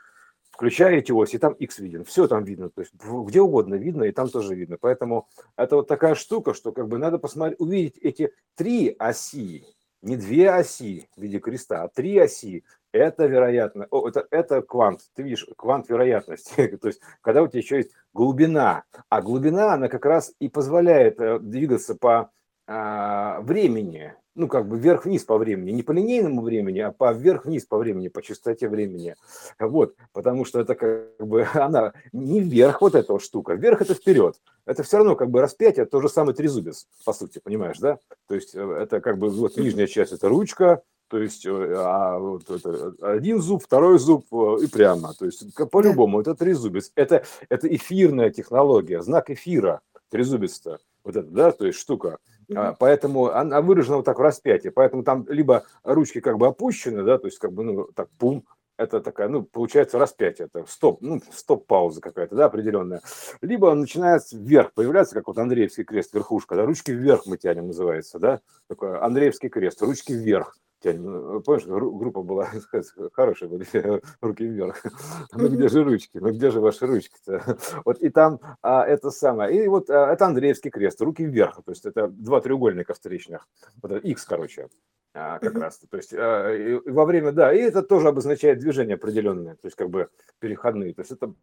Включаете 0.61 1.14
ось, 1.14 1.33
и 1.33 1.38
там 1.38 1.55
X 1.55 1.79
виден, 1.79 2.05
все 2.05 2.29
там 2.29 2.44
видно, 2.44 2.68
то 2.68 2.83
есть 2.83 2.92
где 2.92 3.40
угодно 3.40 3.77
видно, 3.77 4.03
и 4.03 4.12
там 4.12 4.29
тоже 4.29 4.55
видно. 4.55 4.77
Поэтому 4.79 5.27
это 5.57 5.77
вот 5.77 5.88
такая 5.88 6.14
штука, 6.14 6.53
что 6.53 6.70
как 6.70 6.87
бы 6.87 6.99
надо 6.99 7.18
посмотреть, 7.18 7.59
увидеть 7.59 7.96
эти 7.96 8.35
три 8.57 8.94
оси, 8.99 9.64
не 10.03 10.18
две 10.18 10.51
оси 10.51 11.09
в 11.16 11.23
виде 11.23 11.38
креста, 11.38 11.85
а 11.85 11.88
три 11.88 12.18
оси, 12.18 12.62
это 12.92 13.25
вероятно, 13.25 13.87
о, 13.90 14.07
это, 14.07 14.27
это 14.31 14.61
квант, 14.61 15.01
ты 15.14 15.23
видишь, 15.23 15.46
квант 15.57 15.88
вероятности, 15.88 16.66
то 16.83 16.88
есть 16.88 17.01
когда 17.23 17.42
у 17.42 17.49
тебя 17.49 17.61
еще 17.61 17.77
есть 17.79 17.92
глубина, 18.12 18.85
а 19.09 19.23
глубина, 19.23 19.73
она 19.73 19.88
как 19.88 20.05
раз 20.05 20.35
и 20.40 20.51
позволяет 20.51 21.18
э, 21.20 21.38
двигаться 21.38 21.94
по 21.94 22.33
а, 22.66 23.40
времени, 23.40 24.12
ну 24.34 24.48
как 24.48 24.68
бы 24.68 24.78
вверх-вниз 24.78 25.24
по 25.24 25.38
времени, 25.38 25.70
не 25.72 25.82
по 25.82 25.92
линейному 25.92 26.42
времени, 26.42 26.80
а 26.80 26.92
по 26.92 27.12
вверх-вниз 27.12 27.66
по 27.66 27.78
времени, 27.78 28.08
по 28.08 28.22
частоте 28.22 28.68
времени, 28.68 29.16
вот, 29.58 29.94
потому 30.12 30.44
что 30.44 30.60
это 30.60 30.74
как 30.74 31.26
бы 31.26 31.46
она 31.54 31.92
не 32.12 32.40
вверх 32.40 32.80
вот 32.80 32.94
эта 32.94 33.12
вот 33.12 33.22
штука, 33.22 33.54
вверх 33.54 33.82
это 33.82 33.94
вперед, 33.94 34.36
это 34.66 34.82
все 34.82 34.98
равно 34.98 35.16
как 35.16 35.30
бы 35.30 35.40
распятие, 35.40 35.86
то 35.86 36.00
же 36.00 36.08
самое 36.08 36.34
трезубец, 36.34 36.86
по 37.04 37.12
сути, 37.12 37.40
понимаешь, 37.42 37.78
да, 37.78 37.98
то 38.28 38.34
есть 38.34 38.54
э, 38.54 38.60
это 38.60 39.00
как 39.00 39.18
бы 39.18 39.30
вот 39.30 39.56
нижняя 39.56 39.86
часть 39.86 40.12
это 40.12 40.28
ручка, 40.28 40.82
то 41.10 41.18
есть 41.18 41.44
э, 41.44 41.74
а 41.76 42.18
вот 42.18 42.48
это, 42.48 42.94
один 43.02 43.42
зуб, 43.42 43.64
второй 43.64 43.98
зуб 43.98 44.26
э, 44.32 44.58
и 44.62 44.68
прямо. 44.68 45.12
То 45.12 45.26
есть 45.26 45.44
по-любому 45.70 46.20
это 46.20 46.36
трезубец. 46.36 46.92
Это, 46.94 47.24
это 47.48 47.66
эфирная 47.66 48.30
технология, 48.30 49.02
знак 49.02 49.28
эфира, 49.28 49.80
трезубец-то. 50.08 50.78
Вот 51.02 51.16
это, 51.16 51.28
да, 51.28 51.50
то 51.50 51.66
есть 51.66 51.80
штука. 51.80 52.18
Mm-hmm. 52.50 52.76
Поэтому 52.78 53.26
она 53.26 53.60
выражена 53.60 53.96
вот 53.96 54.04
так 54.04 54.18
в 54.18 54.22
распятии. 54.22 54.68
Поэтому 54.68 55.02
там 55.02 55.26
либо 55.28 55.64
ручки 55.84 56.20
как 56.20 56.38
бы 56.38 56.46
опущены, 56.46 57.02
да, 57.04 57.18
то 57.18 57.26
есть 57.26 57.38
как 57.38 57.52
бы, 57.52 57.62
ну, 57.62 57.88
так, 57.94 58.08
пум, 58.18 58.44
это 58.76 59.00
такая, 59.00 59.28
ну, 59.28 59.42
получается 59.42 59.98
распятие, 59.98 60.48
это 60.52 60.64
стоп, 60.66 61.02
ну, 61.02 61.20
стоп-пауза 61.30 62.00
какая-то, 62.00 62.34
да, 62.34 62.46
определенная. 62.46 63.02
Либо 63.42 63.66
он 63.66 63.80
начинает 63.80 64.22
вверх 64.32 64.72
появляться, 64.72 65.14
как 65.14 65.28
вот 65.28 65.38
Андреевский 65.38 65.84
крест, 65.84 66.14
верхушка, 66.14 66.56
да, 66.56 66.64
ручки 66.64 66.90
вверх 66.90 67.26
мы 67.26 67.36
тянем, 67.36 67.66
называется, 67.66 68.18
да, 68.18 68.40
такой 68.68 68.98
Андреевский 68.98 69.50
крест, 69.50 69.82
ручки 69.82 70.12
вверх 70.12 70.56
помнишь, 70.82 71.64
группа 71.66 72.22
была 72.22 72.50
хорошая, 73.12 73.50
руки 74.20 74.44
вверх. 74.44 74.82
Ну 75.32 75.48
где 75.48 75.68
же 75.68 75.84
ручки? 75.84 76.18
Ну 76.18 76.30
где 76.30 76.50
же 76.50 76.60
ваши 76.60 76.86
ручки-то? 76.86 77.58
Вот 77.84 77.98
и 78.00 78.08
там 78.10 78.40
а, 78.62 78.84
это 78.84 79.10
самое. 79.10 79.64
И 79.64 79.68
вот 79.68 79.90
а, 79.90 80.12
это 80.12 80.26
Андреевский 80.26 80.70
крест, 80.70 81.00
руки 81.00 81.24
вверх. 81.24 81.62
То 81.64 81.72
есть 81.72 81.86
это 81.86 82.08
два 82.08 82.40
треугольника 82.40 82.94
встречных. 82.94 83.46
Вот 83.82 83.92
X, 84.04 84.24
короче, 84.24 84.68
а, 85.12 85.38
как 85.38 85.54
раз. 85.56 85.78
То 85.90 85.96
есть 85.96 86.14
а, 86.14 86.52
и 86.54 86.80
во 86.88 87.04
время, 87.04 87.32
да, 87.32 87.52
и 87.52 87.58
это 87.58 87.82
тоже 87.82 88.08
обозначает 88.08 88.60
движение 88.60 88.94
определенное, 88.94 89.54
то 89.56 89.66
есть 89.66 89.76
как 89.76 89.90
бы 89.90 90.08
переходные. 90.38 90.94
То 90.94 91.02
есть 91.02 91.12
это 91.12 91.34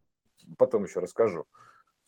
потом 0.58 0.86
еще 0.86 1.00
расскажу. 1.00 1.46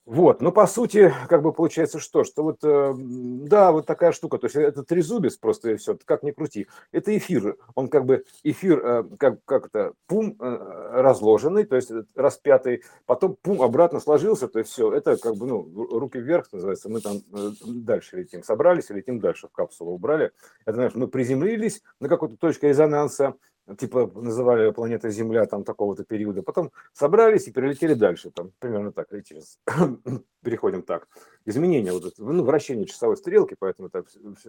Вот, 0.09 0.41
но 0.41 0.51
по 0.51 0.65
сути, 0.65 1.13
как 1.27 1.43
бы 1.43 1.53
получается 1.53 1.99
что? 1.99 2.23
Что 2.23 2.41
вот, 2.41 2.63
э, 2.63 2.95
да, 2.97 3.71
вот 3.71 3.85
такая 3.85 4.11
штука, 4.11 4.39
то 4.39 4.45
есть 4.47 4.55
это 4.55 4.81
трезубец 4.81 5.37
просто 5.37 5.69
и 5.69 5.75
все, 5.75 5.95
как 6.03 6.23
ни 6.23 6.31
крути. 6.31 6.65
Это 6.91 7.15
эфир, 7.15 7.57
он 7.75 7.89
как 7.89 8.05
бы 8.05 8.25
эфир, 8.41 8.83
э, 8.83 9.03
как, 9.19 9.45
как 9.45 9.67
это, 9.67 9.93
пум 10.07 10.35
э, 10.39 10.89
разложенный, 10.93 11.63
то 11.63 11.75
есть 11.75 11.91
распятый, 12.15 12.81
потом 13.05 13.37
пум 13.39 13.61
обратно 13.61 13.99
сложился, 13.99 14.47
то 14.47 14.57
есть 14.57 14.71
все, 14.71 14.91
это 14.91 15.15
как 15.15 15.35
бы, 15.35 15.45
ну, 15.45 15.69
руки 15.99 16.17
вверх 16.17 16.51
называется, 16.53 16.89
мы 16.89 17.01
там 17.01 17.17
дальше 17.63 18.17
летим, 18.17 18.41
собрались 18.41 18.89
летим 18.89 19.19
дальше, 19.19 19.47
в 19.47 19.51
капсулу 19.51 19.91
убрали. 19.91 20.31
Это, 20.65 20.73
знаешь, 20.73 20.95
мы 20.95 21.07
приземлились 21.07 21.83
на 21.99 22.09
какой-то 22.09 22.35
точке 22.35 22.69
резонанса, 22.69 23.35
типа 23.77 24.11
называли 24.15 24.71
планета 24.71 25.09
Земля 25.09 25.45
там 25.45 25.63
такого-то 25.63 26.03
периода, 26.03 26.43
потом 26.43 26.71
собрались 26.93 27.47
и 27.47 27.51
перелетели 27.51 27.93
дальше, 27.93 28.31
там 28.31 28.51
примерно 28.59 28.91
так, 28.91 29.11
летели. 29.11 29.41
переходим 30.43 30.83
так. 30.83 31.07
Изменение, 31.45 31.91
вот 31.91 32.05
это, 32.05 32.23
ну, 32.23 32.43
вращение 32.43 32.85
часовой 32.85 33.17
стрелки, 33.17 33.55
поэтому 33.59 33.89
это 33.89 34.05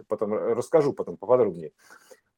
потом 0.07 0.33
расскажу 0.33 0.93
потом 0.93 1.17
поподробнее. 1.17 1.71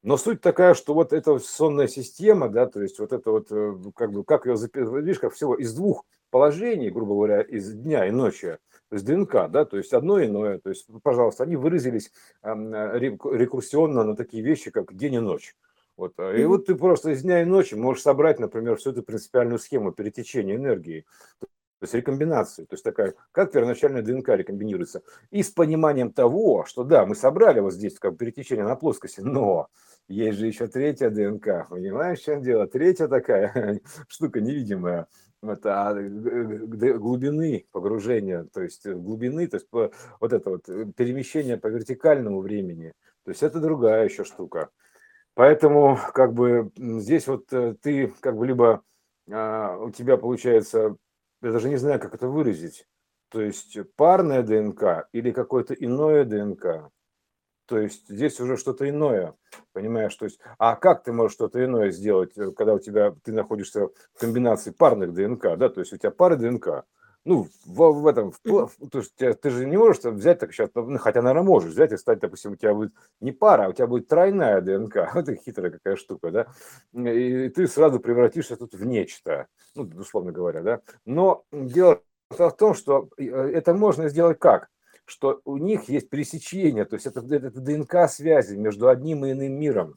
Но 0.02 0.18
суть 0.18 0.42
такая, 0.42 0.74
что 0.74 0.92
вот 0.92 1.12
эта 1.12 1.38
сонная 1.38 1.86
система, 1.86 2.48
да, 2.50 2.66
то 2.66 2.82
есть 2.82 2.98
вот 2.98 3.12
это 3.12 3.30
вот, 3.30 3.46
э, 3.50 3.74
как 3.96 4.12
бы, 4.12 4.22
как 4.22 4.44
ее 4.44 4.54
видишь, 4.54 5.18
как 5.18 5.32
всего 5.32 5.54
из 5.54 5.74
двух 5.74 6.04
положений, 6.30 6.90
грубо 6.90 7.14
говоря, 7.14 7.40
из 7.40 7.72
дня 7.72 8.06
и 8.06 8.10
ночи, 8.10 8.58
то 8.90 8.96
есть 8.96 9.06
ДНК, 9.06 9.48
да, 9.48 9.64
то 9.64 9.78
есть 9.78 9.94
одно 9.94 10.22
иное, 10.22 10.58
то 10.58 10.68
есть, 10.68 10.86
пожалуйста, 11.02 11.44
они 11.44 11.56
выразились 11.56 12.12
рекурсионно 12.42 14.04
на 14.04 14.14
такие 14.14 14.42
вещи, 14.42 14.70
как 14.70 14.94
день 14.94 15.14
и 15.14 15.18
ночь. 15.20 15.56
Вот. 15.96 16.14
Mm-hmm. 16.16 16.40
И 16.40 16.44
вот 16.44 16.66
ты 16.66 16.74
просто 16.74 17.10
из 17.10 17.22
дня 17.22 17.42
и 17.42 17.44
ночи 17.44 17.74
можешь 17.74 18.02
собрать, 18.02 18.40
например, 18.40 18.76
всю 18.76 18.90
эту 18.90 19.02
принципиальную 19.02 19.58
схему 19.58 19.92
перетечения 19.92 20.56
энергии, 20.56 21.06
то 21.40 21.46
есть 21.84 21.94
рекомбинацию, 21.94 22.66
то 22.66 22.74
есть 22.74 22.84
такая, 22.84 23.14
как 23.30 23.52
первоначальная 23.52 24.02
ДНК 24.02 24.30
рекомбинируется. 24.30 25.02
И 25.30 25.42
с 25.42 25.50
пониманием 25.50 26.12
того, 26.12 26.64
что 26.64 26.82
да, 26.82 27.04
мы 27.04 27.14
собрали 27.14 27.60
вот 27.60 27.74
здесь 27.74 27.98
как 27.98 28.16
перетечение 28.16 28.64
на 28.64 28.74
плоскости, 28.74 29.20
но 29.20 29.68
есть 30.08 30.38
же 30.38 30.46
еще 30.46 30.66
третья 30.66 31.10
ДНК, 31.10 31.68
понимаешь, 31.68 32.20
в 32.20 32.24
чем 32.24 32.42
дело? 32.42 32.66
Третья 32.66 33.06
такая 33.06 33.80
штука 34.08 34.40
невидимая, 34.40 35.06
это 35.42 35.88
а, 35.88 35.94
глубины 35.94 37.66
погружения, 37.70 38.46
то 38.52 38.62
есть 38.62 38.86
глубины, 38.86 39.46
то 39.46 39.56
есть 39.56 39.68
вот 39.70 40.32
это 40.32 40.50
вот 40.50 40.68
э, 40.68 40.86
перемещение 40.96 41.56
по 41.56 41.66
вертикальному 41.66 42.40
времени, 42.40 42.92
то 43.24 43.30
есть 43.30 43.42
это 43.42 43.60
другая 43.60 44.04
еще 44.04 44.24
штука. 44.24 44.70
Поэтому 45.34 45.98
как 46.12 46.32
бы 46.32 46.70
здесь 46.76 47.26
вот 47.26 47.52
э, 47.52 47.74
ты 47.82 48.08
как 48.20 48.36
бы 48.36 48.46
либо 48.46 48.82
а, 49.30 49.76
у 49.78 49.90
тебя 49.90 50.16
получается, 50.16 50.96
я 51.42 51.52
даже 51.52 51.68
не 51.68 51.76
знаю, 51.76 52.00
как 52.00 52.14
это 52.14 52.28
выразить, 52.28 52.86
то 53.30 53.40
есть 53.40 53.76
парная 53.96 54.42
ДНК 54.42 55.08
или 55.12 55.30
какое-то 55.30 55.74
иное 55.74 56.24
ДНК. 56.24 56.90
То 57.66 57.78
есть 57.78 58.08
здесь 58.08 58.38
уже 58.40 58.58
что-то 58.58 58.88
иное, 58.88 59.34
понимаешь? 59.72 60.14
То 60.16 60.26
есть, 60.26 60.38
а 60.58 60.76
как 60.76 61.02
ты 61.02 61.12
можешь 61.12 61.32
что-то 61.32 61.64
иное 61.64 61.90
сделать, 61.90 62.36
э, 62.36 62.52
когда 62.52 62.74
у 62.74 62.78
тебя 62.78 63.14
ты 63.24 63.32
находишься 63.32 63.88
в 63.88 64.20
комбинации 64.20 64.70
парных 64.70 65.14
ДНК, 65.14 65.56
да? 65.56 65.68
То 65.70 65.80
есть 65.80 65.92
у 65.92 65.96
тебя 65.96 66.10
пары 66.10 66.36
ДНК, 66.36 66.84
ну, 67.24 67.48
в, 67.64 67.92
в 67.92 68.06
этом, 68.06 68.32
в, 68.32 68.70
то 68.90 68.98
есть 68.98 69.16
ты 69.16 69.50
же 69.50 69.64
не 69.64 69.76
можешь 69.76 70.02
взять 70.02 70.38
так 70.38 70.52
сейчас, 70.52 70.70
ну, 70.74 70.98
хотя, 70.98 71.22
наверное, 71.22 71.46
можешь 71.46 71.72
взять 71.72 71.92
и 71.92 71.96
стать, 71.96 72.20
допустим, 72.20 72.52
у 72.52 72.56
тебя 72.56 72.74
будет 72.74 72.92
не 73.20 73.32
пара, 73.32 73.66
а 73.66 73.68
у 73.70 73.72
тебя 73.72 73.86
будет 73.86 74.08
тройная 74.08 74.60
ДНК, 74.60 74.96
это 75.14 75.34
хитрая 75.34 75.70
какая 75.70 75.96
штука, 75.96 76.30
да, 76.30 76.46
и 77.10 77.48
ты 77.48 77.66
сразу 77.66 77.98
превратишься 78.00 78.56
тут 78.56 78.74
в 78.74 78.84
нечто, 78.84 79.46
ну, 79.74 79.90
условно 79.96 80.32
говоря, 80.32 80.62
да, 80.62 80.80
но 81.06 81.44
дело 81.50 82.02
в 82.30 82.50
том, 82.52 82.74
что 82.74 83.08
э, 83.16 83.24
это 83.24 83.74
можно 83.74 84.08
сделать 84.08 84.38
как? 84.38 84.68
Что 85.06 85.40
у 85.44 85.56
них 85.56 85.88
есть 85.88 86.08
пересечение, 86.08 86.84
то 86.84 86.94
есть 86.94 87.06
это, 87.06 87.20
это 87.20 87.60
ДНК 87.60 88.08
связи 88.08 88.56
между 88.56 88.88
одним 88.88 89.24
и 89.24 89.32
иным 89.32 89.52
миром, 89.52 89.94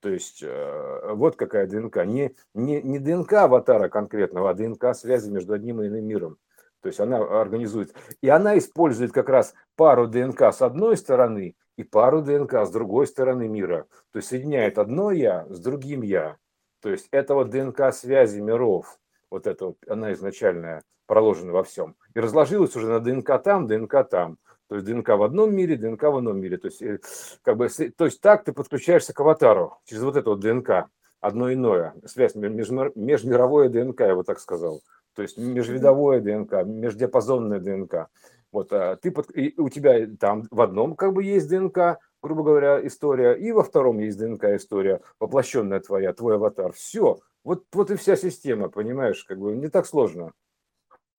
то 0.00 0.08
есть 0.08 0.42
э, 0.42 1.12
вот 1.12 1.36
какая 1.36 1.66
ДНК, 1.66 2.04
не, 2.06 2.34
не, 2.54 2.80
не 2.80 2.98
ДНК 2.98 3.34
аватара 3.34 3.88
конкретного, 3.88 4.50
а 4.50 4.54
ДНК 4.54 4.94
связи 4.94 5.30
между 5.30 5.52
одним 5.52 5.82
и 5.82 5.88
иным 5.88 6.06
миром. 6.06 6.38
То 6.82 6.88
есть 6.88 7.00
она 7.00 7.18
организует. 7.18 7.94
И 8.22 8.28
она 8.28 8.58
использует 8.58 9.12
как 9.12 9.28
раз 9.28 9.54
пару 9.76 10.06
ДНК 10.06 10.42
с 10.52 10.62
одной 10.62 10.96
стороны 10.96 11.54
и 11.76 11.84
пару 11.84 12.22
ДНК 12.22 12.66
с 12.66 12.70
другой 12.70 13.06
стороны 13.06 13.48
мира. 13.48 13.86
То 14.12 14.18
есть 14.18 14.28
соединяет 14.28 14.78
одно 14.78 15.10
я 15.10 15.46
с 15.48 15.60
другим 15.60 16.02
я. 16.02 16.36
То 16.82 16.90
есть 16.90 17.08
это 17.10 17.34
вот 17.34 17.50
ДНК 17.50 17.92
связи 17.92 18.40
миров. 18.40 18.98
Вот 19.30 19.46
это 19.46 19.66
вот, 19.66 19.76
она 19.88 20.12
изначальная 20.14 20.82
проложена 21.06 21.52
во 21.52 21.62
всем. 21.64 21.96
И 22.14 22.20
разложилась 22.20 22.74
уже 22.76 22.88
на 22.88 23.00
ДНК 23.00 23.42
там, 23.42 23.66
ДНК 23.66 24.08
там. 24.08 24.38
То 24.68 24.76
есть 24.76 24.86
ДНК 24.86 25.08
в 25.10 25.22
одном 25.22 25.54
мире, 25.54 25.76
ДНК 25.76 26.04
в 26.04 26.16
одном 26.16 26.40
мире. 26.40 26.56
То 26.56 26.68
есть, 26.68 26.80
э, 26.80 27.00
как 27.42 27.56
бы, 27.56 27.68
то 27.68 28.04
есть 28.04 28.20
так 28.20 28.44
ты 28.44 28.52
подключаешься 28.52 29.12
к 29.12 29.20
аватару 29.20 29.78
через 29.84 30.02
вот 30.02 30.16
это 30.16 30.30
вот 30.30 30.40
ДНК. 30.40 30.86
Одно 31.20 31.52
иное. 31.52 31.94
Связь 32.06 32.34
межмировое 32.34 33.68
ДНК, 33.68 34.00
я 34.00 34.14
бы 34.14 34.24
так 34.24 34.38
сказал 34.38 34.80
то 35.14 35.22
есть 35.22 35.38
межвидовое 35.38 36.20
ДНК, 36.20 36.64
междиапазонная 36.64 37.60
ДНК. 37.60 38.08
Вот, 38.52 38.72
а 38.72 38.96
ты 38.96 39.10
под, 39.10 39.36
и 39.36 39.54
у 39.58 39.68
тебя 39.68 40.06
там 40.18 40.44
в 40.50 40.60
одном 40.60 40.96
как 40.96 41.12
бы 41.12 41.22
есть 41.22 41.48
ДНК, 41.48 41.98
грубо 42.22 42.42
говоря, 42.42 42.84
история, 42.84 43.34
и 43.34 43.52
во 43.52 43.62
втором 43.62 43.98
есть 43.98 44.18
ДНК 44.18 44.44
история, 44.56 45.00
воплощенная 45.20 45.80
твоя, 45.80 46.12
твой 46.12 46.34
аватар. 46.34 46.72
Все, 46.72 47.20
вот, 47.44 47.64
вот 47.72 47.90
и 47.90 47.96
вся 47.96 48.16
система, 48.16 48.68
понимаешь, 48.68 49.24
как 49.24 49.38
бы 49.38 49.54
не 49.54 49.68
так 49.68 49.86
сложно. 49.86 50.32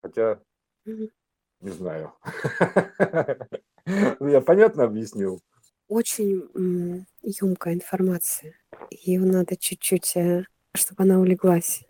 Хотя, 0.01 0.39
не 0.85 1.69
знаю. 1.69 2.13
Я 4.19 4.41
понятно 4.41 4.83
объяснил? 4.83 5.41
Очень 5.87 7.05
емкая 7.21 7.73
информация. 7.73 8.55
Ее 8.89 9.21
надо 9.21 9.57
чуть-чуть, 9.57 10.15
э, 10.15 10.45
чтобы 10.73 11.03
она 11.03 11.19
улеглась. 11.19 11.83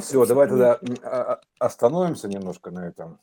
Все, 0.00 0.26
давай 0.26 0.48
тогда 0.48 0.78
а, 1.02 1.08
а, 1.08 1.40
остановимся 1.58 2.28
немножко 2.28 2.70
на 2.70 2.86
этом. 2.86 3.20